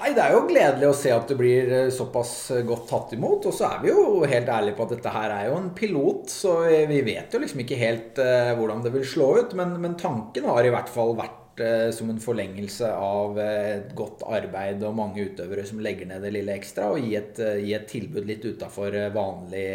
Nei, 0.00 0.10
Det 0.16 0.24
er 0.24 0.34
jo 0.34 0.42
gledelig 0.50 0.90
å 0.90 0.98
se 1.04 1.14
at 1.14 1.30
det 1.30 1.38
blir 1.38 1.70
eh, 1.76 1.94
såpass 1.94 2.32
eh, 2.56 2.66
godt 2.66 2.88
tatt 2.90 3.14
imot. 3.14 3.46
Og 3.46 3.54
så 3.54 3.70
er 3.70 3.84
vi 3.84 3.94
jo 3.94 4.24
helt 4.26 4.50
ærlige 4.50 4.74
på 4.74 4.88
at 4.88 4.96
dette 4.96 5.12
her 5.14 5.36
er 5.36 5.48
jo 5.52 5.60
en 5.60 5.70
pilot, 5.78 6.26
så 6.34 6.60
vi 6.90 6.98
vet 7.06 7.30
jo 7.30 7.44
liksom 7.44 7.62
ikke 7.62 7.78
helt 7.78 8.18
hvordan 8.58 8.82
det 8.82 8.94
vil 8.96 9.06
slå 9.06 9.36
ut. 9.38 9.54
Men, 9.58 9.78
men, 9.78 9.94
tanken 10.02 10.50
har 10.50 10.66
i 10.66 10.74
hvert 10.74 10.90
fall 10.90 11.14
vært 11.18 11.47
som 11.94 12.10
en 12.12 12.20
forlengelse 12.22 12.90
av 12.92 13.38
et 13.42 13.90
godt 13.98 14.22
arbeid 14.28 14.84
og 14.86 14.96
mange 14.98 15.24
utøvere 15.30 15.64
som 15.68 15.82
legger 15.84 16.10
ned 16.10 16.22
det 16.24 16.34
lille 16.36 16.54
ekstra, 16.54 16.92
og 16.92 17.02
gi 17.02 17.16
et, 17.18 17.40
uh, 17.42 17.56
gi 17.58 17.74
et 17.76 17.88
tilbud 17.90 18.28
litt 18.28 18.46
utafor 18.48 18.96
vanlig 19.14 19.68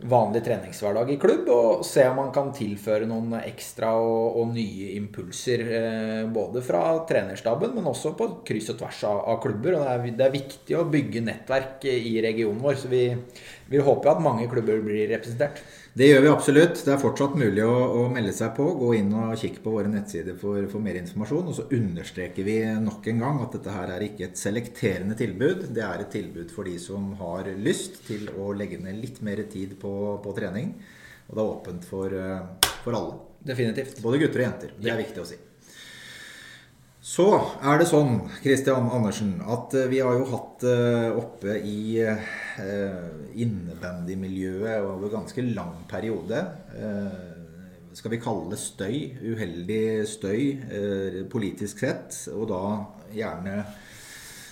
vanlig 0.00 0.40
treningshverdag 0.44 1.12
i 1.12 1.18
klubb, 1.20 1.48
og 1.52 1.84
se 1.86 2.04
om 2.08 2.16
man 2.22 2.30
kan 2.34 2.50
tilføre 2.56 3.08
noen 3.08 3.34
ekstra 3.40 3.92
og, 4.00 4.38
og 4.40 4.52
nye 4.54 4.94
impulser. 4.96 5.64
Eh, 5.76 6.22
både 6.32 6.62
fra 6.64 6.82
trenerstaben, 7.08 7.74
men 7.76 7.88
også 7.90 8.14
på 8.18 8.30
kryss 8.46 8.72
og 8.72 8.80
tvers 8.80 9.02
av, 9.08 9.22
av 9.34 9.40
klubber. 9.44 9.76
og 9.76 9.84
det 9.84 9.92
er, 9.92 10.18
det 10.18 10.26
er, 10.26 10.36
viktig 10.40 10.78
å 10.78 10.86
bygge 10.90 11.24
nettverk 11.26 11.84
i 11.90 12.16
regionen 12.24 12.62
vår, 12.64 12.78
så 12.80 12.92
vi, 12.92 13.04
vi 13.70 13.78
håper 13.78 14.10
at 14.10 14.22
mange 14.22 14.48
klubber 14.50 14.80
blir 14.82 15.06
representert. 15.12 15.60
Det 15.94 16.08
gjør 16.08 16.24
vi 16.24 16.30
absolutt. 16.30 16.80
Det 16.82 16.90
er 16.90 17.02
fortsatt 17.02 17.36
mulig 17.38 17.62
å, 17.62 17.74
å, 18.00 18.04
melde 18.10 18.32
seg 18.34 18.50
på. 18.56 18.64
Gå 18.78 18.88
inn 18.98 19.12
og 19.14 19.36
kikke 19.38 19.62
på 19.62 19.74
våre 19.76 19.90
nettsider 19.90 20.34
for, 20.38 20.58
for, 20.70 20.82
mer 20.82 20.98
informasjon. 20.98 21.50
Og 21.50 21.54
så 21.54 21.66
understreker 21.78 22.46
vi 22.46 22.56
nok 22.82 23.06
en 23.12 23.22
gang 23.22 23.38
at 23.44 23.54
dette 23.54 23.74
her 23.74 23.92
er 23.94 24.06
ikke 24.06 24.26
et 24.26 24.40
selekterende 24.40 25.18
tilbud. 25.18 25.68
Det 25.74 25.84
er 25.86 26.02
et 26.02 26.10
tilbud 26.14 26.50
for 26.54 26.66
de 26.66 26.74
som 26.82 27.12
har 27.20 27.50
lyst 27.62 28.02
til 28.08 28.26
å 28.34 28.50
legge 28.58 28.80
ned 28.82 28.98
litt 29.02 29.22
mer 29.26 29.44
tid 29.50 29.76
på, 29.82 29.92
på 30.22 30.34
trening. 30.38 30.74
Og 31.28 31.36
det 31.36 31.44
er 31.44 31.52
åpent 31.54 31.86
for, 31.86 32.18
eh, 32.18 32.72
for 32.80 32.98
alle. 32.98 33.20
Definitivt. 33.52 34.02
Både 34.02 34.18
gutter 34.24 34.42
og 34.42 34.48
jenter. 34.48 34.74
Det 34.82 34.90
er 34.90 34.98
viktig 34.98 35.22
å 35.22 35.30
si. 35.30 35.38
Så 37.00 37.24
er 37.64 37.78
det 37.80 37.86
sånn, 37.88 38.18
Kristian 38.44 38.90
Andersen, 38.92 39.38
at 39.48 39.72
eh, 39.72 39.88
vi 39.88 40.02
har 40.04 40.18
jo 40.18 40.26
hatt 40.34 40.64
eh, 40.68 41.08
oppe 41.16 41.54
i 41.64 41.96
eh, 42.04 42.26
innebandymiljøet 43.40 44.84
over 44.84 45.08
ganske 45.14 45.44
lang 45.46 45.78
periode 45.88 46.42
Skal 47.96 48.12
vi 48.12 48.20
kalle 48.20 48.52
det 48.52 48.60
støy? 48.60 48.98
Uheldig 49.16 50.04
støy 50.06 51.24
politisk 51.32 51.80
sett. 51.82 52.14
Og 52.36 52.44
da 52.52 52.60
gjerne 53.16 53.64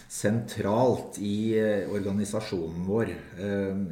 sentralt 0.09 1.21
i 1.21 1.55
organisasjonen 1.93 2.89
vår. 2.89 3.13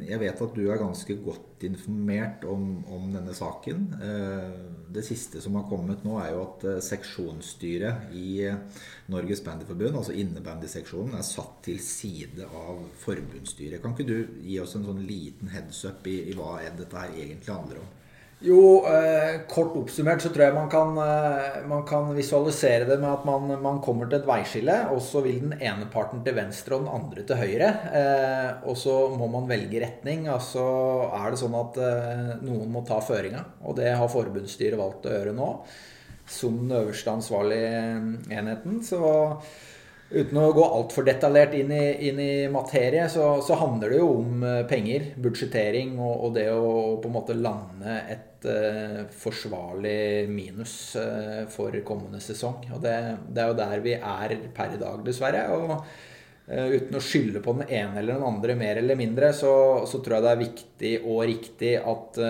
Jeg 0.03 0.19
vet 0.19 0.43
at 0.43 0.57
du 0.57 0.65
er 0.65 0.81
ganske 0.81 1.15
godt 1.23 1.63
informert 1.69 2.43
om, 2.49 2.81
om, 2.91 3.07
denne 3.13 3.37
saken. 3.37 3.87
Eh, 4.87 4.93
det 4.93 5.03
siste 5.03 5.41
som 5.43 5.55
har 5.59 5.67
kommet 5.69 6.03
nå, 6.07 6.17
er 6.21 6.33
jo 6.33 6.43
at 6.45 6.65
seksjonsstyret 6.85 8.15
i 8.15 8.47
Norges 9.11 9.43
Bandyforbund, 9.45 9.99
altså 9.99 10.15
innebandyseksjonen, 10.15 11.17
er 11.17 11.27
satt 11.27 11.61
til 11.67 11.79
side 11.83 12.47
av 12.47 12.81
forbundsstyret. 13.03 13.81
Kan 13.83 13.95
ikke 13.95 14.07
du 14.07 14.41
gi 14.47 14.59
oss 14.63 14.75
en 14.79 14.87
sånn 14.87 15.05
liten 15.07 15.51
heads 15.53 15.83
up 15.89 16.07
i, 16.07 16.19
i 16.31 16.37
hva 16.37 16.59
dette 16.67 17.05
her 17.05 17.15
egentlig 17.15 17.53
handler 17.53 17.83
om? 17.83 17.96
Jo, 18.39 18.85
eh, 18.85 19.39
kort 19.49 19.73
oppsummert 19.79 20.21
så 20.21 20.29
tror 20.29 20.43
jeg 20.43 20.53
man 20.53 20.67
kan, 20.69 20.91
eh, 21.01 21.55
man 21.65 21.81
kan 21.89 22.11
visualisere 22.13 22.85
det 22.85 22.99
med 23.01 23.09
at 23.09 23.25
man, 23.25 23.49
man, 23.63 23.79
kommer 23.81 24.05
til 24.05 24.19
et 24.19 24.27
veiskille, 24.29 24.75
og 24.93 25.01
så 25.01 25.23
vil 25.25 25.39
den 25.41 25.55
ene 25.57 25.87
parten 25.89 26.21
til 26.23 26.35
venstre 26.37 26.77
og 26.77 26.83
den 26.85 26.93
andre 26.93 27.23
til 27.25 27.39
høyre. 27.41 27.69
Eh, 27.97 28.51
og 28.69 28.77
så 28.77 29.09
må 29.17 29.25
man 29.33 29.49
velge 29.49 29.81
retning. 29.81 30.27
Altså 30.29 30.61
er 31.17 31.33
det 31.33 31.41
sånn 31.41 31.57
at 31.57 31.81
eh, 31.81 32.35
noen 32.45 32.69
må 32.69 32.85
ta 32.85 32.99
føringa, 33.01 33.41
og 33.65 33.79
det 33.81 33.95
har 33.97 34.13
forbundsstyret 34.13 34.77
valgt 34.77 35.09
å 35.09 35.15
gjøre 35.17 35.33
nå. 35.33 35.49
Som 36.29 36.61
den 36.61 36.77
øverste 36.77 37.09
ansvarlige 37.09 37.73
enheten. 38.29 38.83
Så 38.85 39.01
Uten 40.07 40.37
å 40.39 40.53
gå 40.55 40.63
altfor 40.63 41.03
detaljert 41.03 41.55
inn 41.57 41.71
i, 41.75 41.83
inn 42.07 42.19
i 42.23 42.47
materie, 42.47 43.09
så, 43.11 43.41
så, 43.43 43.57
handler 43.59 43.91
det 43.91 43.97
jo 43.99 44.07
om 44.21 44.43
eh, 44.47 44.61
penger, 44.69 45.09
budsjettering 45.19 45.97
og, 45.99 46.13
og, 46.13 46.29
det 46.37 46.45
å 46.53 46.69
på 47.03 47.09
en 47.09 47.15
måte 47.17 47.35
lande 47.35 47.97
et 48.07 48.47
uh, 48.47 49.01
forsvarlig 49.11 50.29
minus 50.31 50.95
uh, 50.95 51.43
for 51.51 51.75
kommende 51.83 52.21
sesong. 52.23 52.69
Og 52.71 52.79
det, 52.85 52.93
det, 53.27 53.41
er 53.43 53.51
jo 53.51 53.57
der 53.59 53.83
vi 53.83 53.97
er 53.97 54.37
per 54.55 54.77
i 54.77 54.79
dag, 54.79 55.01
dessverre. 55.03 55.41
Og 55.57 55.73
uh, 55.75 56.67
uten 56.71 56.95
å 56.95 57.03
skylde 57.03 57.41
på 57.43 57.57
den 57.57 57.67
ene 57.67 57.99
eller 57.99 58.15
den 58.15 58.27
andre 58.29 58.55
mer 58.55 58.79
eller 58.79 58.95
mindre, 58.95 59.33
så, 59.35 59.51
så 59.91 59.99
tror 59.99 60.21
jeg 60.21 60.27
det 60.27 60.31
er 60.31 60.43
viktig 60.45 60.93
og 61.01 61.25
riktig 61.27 61.73
at 61.81 62.21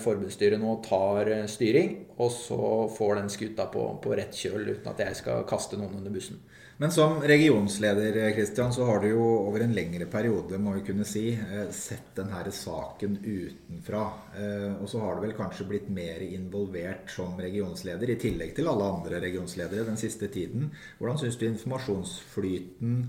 forbundsstyret 0.00 0.62
nå 0.62 0.78
tar 0.86 1.34
styring, 1.50 1.92
og 2.16 2.32
så 2.32 2.62
får 2.96 3.18
den 3.20 3.28
skuta 3.36 3.68
på, 3.68 3.90
på 4.00 4.16
rett 4.16 4.32
kjøl, 4.46 4.64
uten 4.78 4.94
at 4.94 5.04
jeg 5.04 5.20
skal 5.20 5.44
kaste 5.50 5.76
noen 5.76 6.00
under 6.00 6.16
bussen. 6.16 6.40
Men 6.80 6.92
som 6.92 7.20
regionsleder 7.20 8.32
Christian, 8.32 8.72
så 8.72 8.84
har 8.84 9.00
du 9.00 9.08
jo 9.08 9.22
over 9.22 9.64
en 9.64 9.72
lengre 9.74 10.06
periode 10.06 10.60
må 10.62 10.76
vi 10.76 10.84
kunne 10.86 11.02
si, 11.04 11.32
eh, 11.34 11.70
sett 11.74 12.12
denne 12.14 12.52
saken 12.54 13.16
utenfra. 13.18 14.02
Eh, 14.38 14.76
og 14.78 14.86
så 14.86 15.00
har 15.02 15.16
du 15.16 15.24
vel 15.26 15.34
kanskje 15.34 15.66
blitt 15.66 15.88
mer 15.90 16.22
involvert 16.22 17.10
som 17.10 17.34
regionsleder, 17.34 18.10
i 18.10 18.16
tillegg 18.22 18.54
til 18.54 18.70
alle 18.70 18.92
andre 18.94 19.18
regionsledere 19.26 19.88
den 19.90 19.98
siste 19.98 20.28
tiden. 20.30 20.70
Hvordan 21.00 21.18
syns 21.18 21.36
du 21.36 21.48
informasjonsflyten, 21.48 23.08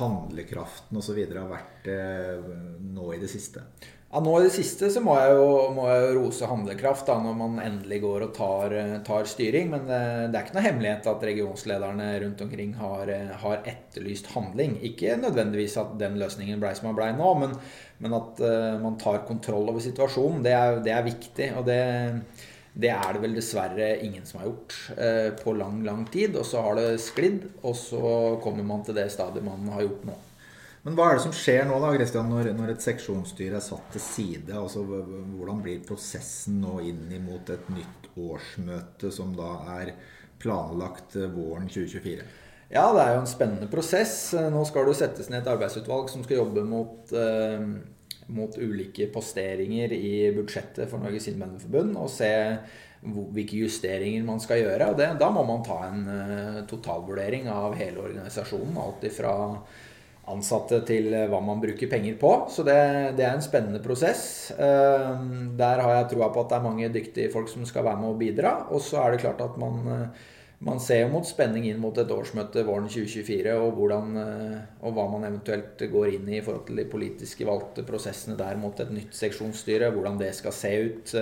handlekraften 0.00 0.98
osv. 0.98 1.22
har 1.30 1.46
vært 1.54 1.86
eh, 1.86 2.42
nå 2.90 3.14
i 3.14 3.20
det 3.22 3.30
siste? 3.30 3.62
Ja, 4.06 4.20
Nå 4.22 4.36
i 4.38 4.44
det 4.44 4.52
siste 4.54 4.86
så 4.94 5.00
må 5.02 5.16
jeg 5.18 5.32
jo, 5.34 5.46
må 5.74 5.88
jeg 5.90 6.02
jo 6.04 6.20
rose 6.20 6.46
handlekraft 6.46 7.08
da, 7.08 7.16
når 7.20 7.34
man 7.40 7.56
endelig 7.58 7.98
går 8.04 8.24
og 8.28 8.34
tar, 8.36 8.74
tar 9.04 9.26
styring. 9.26 9.72
Men 9.72 9.88
det, 9.88 10.00
det, 10.30 10.38
er 10.38 10.46
ikke 10.46 10.56
noe 10.56 10.66
hemmelighet 10.68 11.08
at 11.10 11.26
regionslederne 11.26 12.06
rundt 12.22 12.44
omkring 12.46 12.76
har, 12.78 13.10
har, 13.42 13.62
etterlyst 13.66 14.30
handling. 14.36 14.78
Ikke 14.86 15.18
nødvendigvis 15.18 15.74
at 15.82 15.96
den 16.00 16.20
løsningen 16.22 16.62
blei 16.62 16.72
som 16.78 16.88
den 16.92 16.98
blei 17.00 17.10
nå, 17.18 17.32
men, 17.42 17.56
men 18.04 18.14
at 18.20 18.44
uh, 18.46 18.76
man 18.82 18.98
tar 19.02 19.24
kontroll 19.26 19.74
over 19.74 19.82
situasjonen. 19.82 20.44
Det 20.46 20.54
er, 20.54 20.78
det 20.86 20.94
er 20.94 21.10
viktig. 21.10 21.50
og 21.58 21.66
det 21.66 21.80
det 22.76 22.90
er 22.92 23.14
det 23.16 23.22
vel 23.22 23.36
dessverre 23.38 23.86
ingen 24.04 24.26
som 24.28 24.42
har 24.42 24.50
gjort 24.50 24.74
eh, 25.00 25.30
på 25.40 25.54
lang, 25.56 25.78
lang 25.84 26.02
tid. 26.12 26.36
Og 26.36 26.44
så 26.44 26.60
har 26.60 26.76
det 26.76 26.98
sklidd, 27.00 27.46
og 27.64 27.72
så 27.72 28.10
kommer 28.44 28.66
man 28.68 28.84
til 28.84 28.98
det 28.98 29.08
stadiet 29.14 29.46
man 29.46 29.64
har 29.72 29.86
gjort 29.86 30.04
nå. 30.10 30.16
Men 30.86 30.94
hva 30.94 31.08
er 31.10 31.16
det 31.18 31.24
som 31.24 31.32
skjer 31.34 31.64
nå 31.66 31.80
da, 31.82 31.88
Christian, 31.96 32.28
når, 32.30 32.52
når 32.54 32.76
et 32.76 32.84
seksjonsstyre 32.84 33.58
er 33.58 33.64
satt 33.64 33.88
til 33.90 34.02
side? 34.04 34.52
Altså, 34.54 34.84
hvordan 34.86 35.58
blir 35.64 35.80
prosessen 35.82 36.60
nå 36.62 36.76
inn 36.86 37.08
mot 37.24 37.50
et 37.50 37.70
nytt 37.74 38.06
årsmøte 38.14 39.10
som 39.10 39.32
da 39.34 39.48
er 39.80 39.96
planlagt 40.38 41.16
eh, 41.18 41.26
våren 41.32 41.66
2024? 41.66 42.28
Ja, 42.70 42.84
det 42.94 43.02
er 43.02 43.12
jo 43.16 43.24
en 43.24 43.30
spennende 43.30 43.66
prosess. 43.70 44.14
Nå 44.54 44.62
skal 44.70 44.86
det 44.86 44.94
settes 45.00 45.30
ned 45.30 45.42
et 45.42 45.50
arbeidsutvalg 45.50 46.10
som 46.12 46.22
skal 46.22 46.44
jobbe 46.44 46.62
mot, 46.66 47.10
eh, 47.18 47.66
mot 48.38 48.54
ulike 48.54 49.08
posteringer 49.14 49.90
i 49.94 50.12
budsjettet 50.38 50.86
for 50.90 51.02
Norges 51.02 51.26
Innvenderforbund 51.32 51.98
og 51.98 52.12
se 52.14 52.30
hvilke 53.06 53.58
justeringer 53.58 54.22
man 54.26 54.38
skal 54.42 54.62
gjøre. 54.62 54.92
og 54.92 55.02
det, 55.02 55.10
Da 55.18 55.32
må 55.34 55.42
man 55.50 55.66
ta 55.66 55.80
en 55.90 56.06
eh, 56.14 56.62
totalvurdering 56.70 57.50
av 57.50 57.74
hele 57.74 58.06
organisasjonen. 58.06 58.78
Alt 58.86 59.10
ifra 59.10 59.34
ansatte 60.32 60.80
til 60.86 61.12
eh, 61.14 61.26
hva 61.30 61.40
man 61.44 61.60
bruker 61.62 61.90
penger 61.90 62.16
på. 62.20 62.32
Så 62.52 62.64
det, 62.66 62.76
det, 63.18 63.26
er 63.26 63.36
en 63.36 63.44
spennende 63.44 63.82
prosess. 63.84 64.52
Eh, 64.52 65.12
der 65.58 65.82
har 65.82 65.98
jeg 66.00 66.08
troa 66.14 66.32
på 66.34 66.42
at 66.42 66.52
det 66.52 66.58
er 66.58 66.66
mange 66.66 66.94
dyktige 66.94 67.32
folk 67.34 67.50
som 67.52 67.66
skal 67.68 67.86
være 67.86 68.02
med 68.02 68.14
og 68.14 68.18
bidra. 68.22 68.56
Og 68.74 68.82
så 68.82 69.04
er 69.04 69.14
det 69.14 69.22
klart 69.22 69.44
at 69.44 69.58
man, 69.60 69.78
eh, 69.94 70.26
man 70.66 70.82
ser 70.82 71.06
mot 71.12 71.28
spenning 71.28 71.68
inn 71.70 71.80
mot 71.82 71.98
et 72.00 72.10
årsmøte 72.10 72.66
våren 72.66 72.90
2024, 72.90 73.54
og, 73.60 73.78
hvordan, 73.78 74.20
og 74.80 74.94
hva 74.96 75.06
man 75.12 75.26
eventuelt 75.28 75.82
går 75.92 76.14
inn 76.16 76.30
i 76.32 76.38
i 76.40 76.44
forhold 76.44 76.66
til 76.70 76.80
de 76.80 76.88
politiske 76.90 77.46
valgte 77.46 77.84
prosessene 77.86 78.38
der 78.40 78.58
mot 78.58 78.80
et 78.80 78.94
nytt 78.94 79.14
seksjonsstyre. 79.14 79.92
Hvordan 79.94 80.18
det 80.24 80.32
skal 80.38 80.56
se 80.56 80.72
ut. 80.88 81.16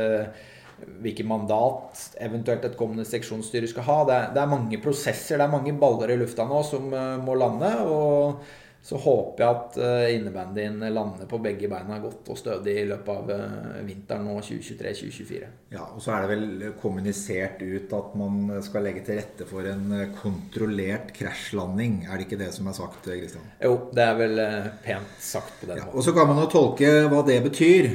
Hvilket 0.84 1.26
mandat 1.26 2.00
eventuelt 2.22 2.64
et 2.66 2.78
kommende 2.78 3.04
seksjonsstyre 3.06 3.68
skal 3.70 3.88
ha. 3.90 4.00
Det 4.06 4.16
er, 4.16 4.32
det 4.34 4.42
er 4.42 4.54
mange 4.54 4.80
prosesser, 4.82 5.36
det 5.36 5.44
er 5.44 5.52
mange 5.52 5.74
baller 5.82 6.14
i 6.14 6.20
lufta 6.22 6.46
nå 6.48 6.62
som 6.66 6.88
må 7.26 7.36
lande. 7.38 7.74
og 7.90 8.62
så 8.84 8.98
håper 9.00 9.40
jeg 9.40 9.56
at 9.56 9.76
uh, 9.80 10.06
innebandyen 10.12 10.82
lander 10.92 11.24
på 11.28 11.38
begge 11.40 11.70
beina 11.72 11.96
godt 12.02 12.28
og 12.28 12.36
stødig 12.36 12.74
i 12.82 12.88
løpet 12.90 13.14
av 13.14 13.30
uh, 13.32 13.78
vinteren 13.86 14.26
nå 14.28 14.34
2023-2024. 14.44 15.46
Ja, 15.72 15.86
og 15.86 16.02
så 16.04 16.12
er 16.12 16.26
det 16.26 16.34
vel 16.34 16.74
kommunisert 16.82 17.62
ut 17.64 17.94
at 17.96 18.12
man 18.20 18.52
skal 18.66 18.84
legge 18.84 19.00
til 19.06 19.16
rette 19.18 19.46
for 19.48 19.66
en 19.66 19.88
eh, 19.96 20.12
kontrollert 20.20 21.08
krasjlanding. 21.16 22.04
Er 22.04 22.20
det 22.20 22.26
ikke 22.26 22.38
det 22.38 22.50
som 22.54 22.68
er 22.70 22.76
sagt, 22.76 23.08
Kristian? 23.08 23.46
Jo, 23.56 23.88
det 23.96 24.04
er 24.04 24.18
vel 24.20 24.42
uh, 24.42 24.68
pent 24.84 25.16
sagt 25.16 25.56
på 25.62 25.70
den 25.70 25.80
ja, 25.80 25.88
måten. 25.88 25.96
Og 26.02 26.04
så 26.04 26.14
kan 26.18 26.28
man 26.28 26.42
jo 26.44 26.46
tolke 26.52 26.92
hva 27.08 27.24
det 27.24 27.38
betyr. 27.48 27.88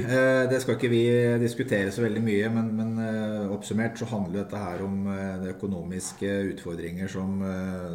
det 0.49 0.60
skal 0.63 0.75
ikke 0.75 0.91
vi 0.91 1.04
diskutere 1.39 1.93
så 1.93 2.02
veldig 2.02 2.25
mye, 2.25 2.49
men, 2.56 2.73
men 2.80 3.47
oppsummert 3.54 4.02
så 4.02 4.10
handler 4.10 4.41
dette 4.41 4.60
her 4.65 4.82
om 4.88 5.06
de 5.43 5.54
økonomiske 5.54 6.34
utfordringer 6.56 7.12
som, 7.12 7.39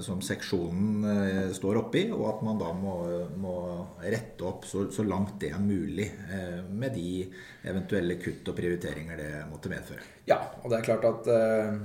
som 0.05 0.23
seksjonen 0.25 1.53
står 1.57 1.83
oppi, 1.83 2.07
og 2.15 2.27
at 2.31 2.47
man 2.47 2.61
da 2.63 2.71
må 2.73 2.84
må, 2.85 2.95
må 3.41 3.57
rette 4.03 4.47
opp 4.47 4.67
så, 4.69 4.87
så, 4.93 5.05
langt 5.09 5.39
det 5.43 5.51
er 5.55 5.63
mulig 5.63 6.07
eh, 6.29 6.63
med 6.69 6.95
de 6.97 7.25
eventuelle 7.65 8.19
kutt 8.21 8.49
og 8.53 8.57
prioriteringer 8.59 9.21
det 9.21 9.29
måtte 9.51 9.73
medføre. 9.73 10.07
Ja, 10.29 10.41
og 10.63 10.71
det 10.71 10.79
er 10.79 10.89
klart 10.89 11.07
at 11.09 11.31
eh, 11.33 11.79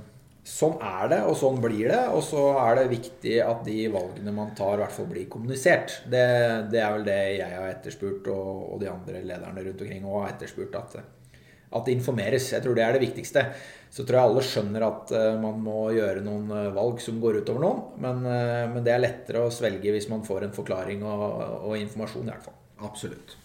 sånn 0.50 0.80
er 0.84 1.12
det, 1.14 1.22
og 1.30 1.38
sånn 1.40 1.62
blir 1.64 1.92
det. 1.92 2.02
Og 2.16 2.24
så 2.26 2.44
er 2.62 2.82
det 2.82 2.90
viktig 2.94 3.38
at 3.46 3.64
de 3.68 3.78
valgene 3.94 4.36
man 4.36 4.52
tar, 4.58 4.76
i 4.78 4.84
hvert 4.84 4.98
fall 4.98 5.10
blir 5.12 5.30
kommunisert. 5.32 6.02
Det, 6.06 6.26
det 6.74 6.84
er 6.84 6.98
vel 6.98 7.08
det 7.08 7.22
jeg 7.40 7.56
har 7.56 7.72
etterspurt, 7.72 8.28
og, 8.34 8.68
og 8.74 8.84
de 8.84 8.92
andre 8.92 9.24
lederne 9.24 9.66
rundt 9.70 9.88
omkring 9.88 10.10
òg 10.10 10.22
har 10.24 10.36
etterspurt. 10.36 10.78
at 10.84 11.00
at 11.70 11.86
det 11.86 11.94
informeres. 11.94 12.52
Jeg 12.54 12.64
tror 12.64 12.78
det 12.78 12.84
er 12.84 12.96
det 12.96 13.04
viktigste. 13.04 13.44
Så 13.90 14.06
tror 14.06 14.20
jeg 14.20 14.30
alle 14.30 14.46
skjønner 14.46 14.86
at 14.86 15.14
uh, 15.18 15.40
man 15.42 15.64
må 15.66 15.80
gjøre 15.96 16.22
noen 16.22 16.52
uh, 16.54 16.68
valg 16.76 17.02
som 17.02 17.18
går 17.22 17.42
utover 17.42 17.64
noen. 17.66 17.82
Men, 18.04 18.22
uh, 18.28 18.66
men, 18.70 18.84
det 18.86 18.94
er 18.94 19.02
lettere 19.02 19.42
å 19.44 19.54
svelge 19.54 19.96
hvis 19.96 20.10
man 20.12 20.22
får 20.28 20.46
en 20.46 20.56
forklaring 20.56 21.02
og, 21.08 21.26
og 21.72 21.78
informasjon, 21.80 22.30
i 22.30 22.34
hvert 22.36 22.46
fall. 22.46 22.60
Absolutt. 22.86 23.38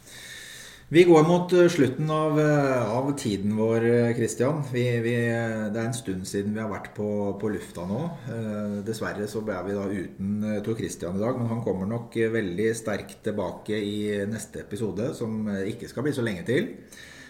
Vi 0.95 1.03
går 1.09 1.23
mot 1.25 1.53
eh, 1.57 1.69
slutten 1.73 2.11
av, 2.13 2.37
eh, 2.41 2.91
av 2.93 3.09
tiden 3.17 3.57
vår, 3.57 3.87
Kristian. 4.15 4.61
det 4.71 5.15
er 5.17 5.79
en 5.81 5.97
stund 5.97 6.27
siden 6.29 6.53
vi 6.53 6.61
har 6.61 6.69
vært 6.69 6.93
på, 6.95 7.09
på 7.41 7.51
lufta 7.51 7.87
nå. 7.89 8.03
Eh, 8.29 8.77
dessverre 8.85 9.27
så 9.27 9.41
ble 9.41 9.57
vi 9.65 9.75
da 9.75 9.87
uten 9.89 10.61
Tor 10.63 10.77
Kristian 10.77 11.17
i 11.17 11.25
dag, 11.25 11.41
men 11.41 11.49
han 11.49 11.65
kommer 11.65 11.89
nok 11.89 12.15
veldig 12.15 12.69
sterkt 12.77 13.25
tilbake 13.25 13.75
i 13.75 14.27
neste 14.29 14.61
episode, 14.61 15.15
som 15.17 15.49
ikke 15.65 15.89
skal 15.89 16.05
bli 16.05 16.15
så 16.15 16.27
lenge 16.27 16.45
til. 16.47 16.69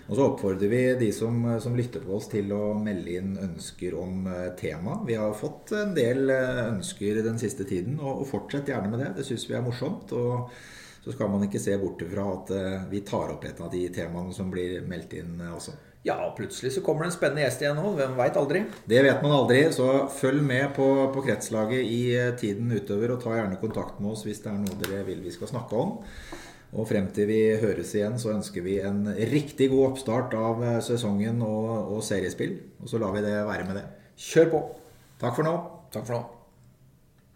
Og 0.04 0.18
så 0.18 0.26
oppfordrer 0.26 0.68
vi 0.68 0.82
de 1.00 1.10
som, 1.16 1.38
som, 1.64 1.76
lytter 1.76 2.02
på 2.04 2.18
oss 2.18 2.28
til 2.28 2.52
å 2.52 2.74
melde 2.76 3.14
inn 3.16 3.34
ønsker 3.40 3.96
om 3.96 4.26
tema. 4.60 4.98
Vi 5.08 5.16
har 5.16 5.32
fått 5.38 5.72
en 5.78 5.94
del 5.96 6.28
ønsker 6.28 7.22
den 7.24 7.40
siste 7.40 7.64
tiden, 7.64 7.96
og, 8.02 8.20
og 8.20 8.28
fortsett 8.28 8.68
gjerne 8.68 8.92
med 8.92 9.00
det. 9.00 9.12
Det 9.16 9.28
syns 9.30 9.48
vi 9.48 9.56
er 9.56 9.64
morsomt. 9.64 10.12
og 10.12 10.52
så 11.04 11.12
skal 11.12 11.28
man 11.28 11.42
ikke 11.44 11.60
se 11.60 11.74
bort 11.76 12.00
fra 12.08 12.22
at 12.32 12.52
eh, 12.56 12.84
vi 12.88 13.02
tar 13.04 13.34
opp 13.34 13.42
et 13.44 13.58
av 13.60 13.68
de 13.72 13.82
temaene 13.92 14.32
som 14.32 14.48
blir 14.52 14.86
meldt 14.88 15.12
inn 15.18 15.36
eh, 15.36 15.52
også. 15.52 15.74
Ja, 16.04 16.16
plutselig 16.36 16.74
så 16.74 16.82
kommer 16.84 17.04
det 17.04 17.10
en 17.10 17.16
spennende 17.16 17.44
gjest 17.44 17.62
igjen 17.64 17.76
nå. 17.80 17.90
Hvem 17.98 18.16
veit 18.16 18.38
aldri? 18.40 18.62
Det 18.88 19.02
vet 19.04 19.20
man 19.24 19.36
aldri, 19.36 19.60
så 19.72 20.06
følg 20.12 20.40
med 20.44 20.72
på, 20.76 20.86
på, 21.12 21.24
Kretslaget 21.26 21.84
i 21.84 22.00
eh, 22.16 22.32
tiden 22.40 22.72
utover, 22.72 23.12
og 23.12 23.20
ta 23.20 23.36
gjerne 23.36 23.60
kontakt 23.60 24.00
med 24.00 24.14
oss 24.14 24.24
hvis 24.24 24.40
det 24.44 24.52
er 24.52 24.62
noe 24.62 24.80
dere 24.80 25.04
vil 25.10 25.20
vi 25.24 25.32
skal 25.34 25.52
snakke 25.52 25.84
om. 25.84 25.94
Og 26.74 26.88
frem 26.90 27.06
til 27.14 27.28
vi 27.30 27.40
høres 27.62 27.92
igjen, 27.94 28.18
så 28.18 28.32
ønsker 28.34 28.64
vi 28.66 28.80
en 28.82 29.06
riktig 29.30 29.70
god 29.70 29.92
oppstart 29.92 30.34
av 30.34 30.64
sesongen 30.82 31.42
og, 31.46 31.68
og 31.94 32.02
seriespill. 32.06 32.56
Og 32.82 32.90
så 32.90 32.98
lar 33.02 33.14
vi 33.14 33.22
det 33.22 33.36
være 33.46 33.68
med 33.68 33.78
det. 33.78 33.84
Kjør 34.18 34.50
på. 34.56 34.64
Takk 35.22 35.38
for 35.38 35.46
nå. 35.46 35.54
Takk 35.94 36.08
for 36.08 36.18
nå. 36.18 36.43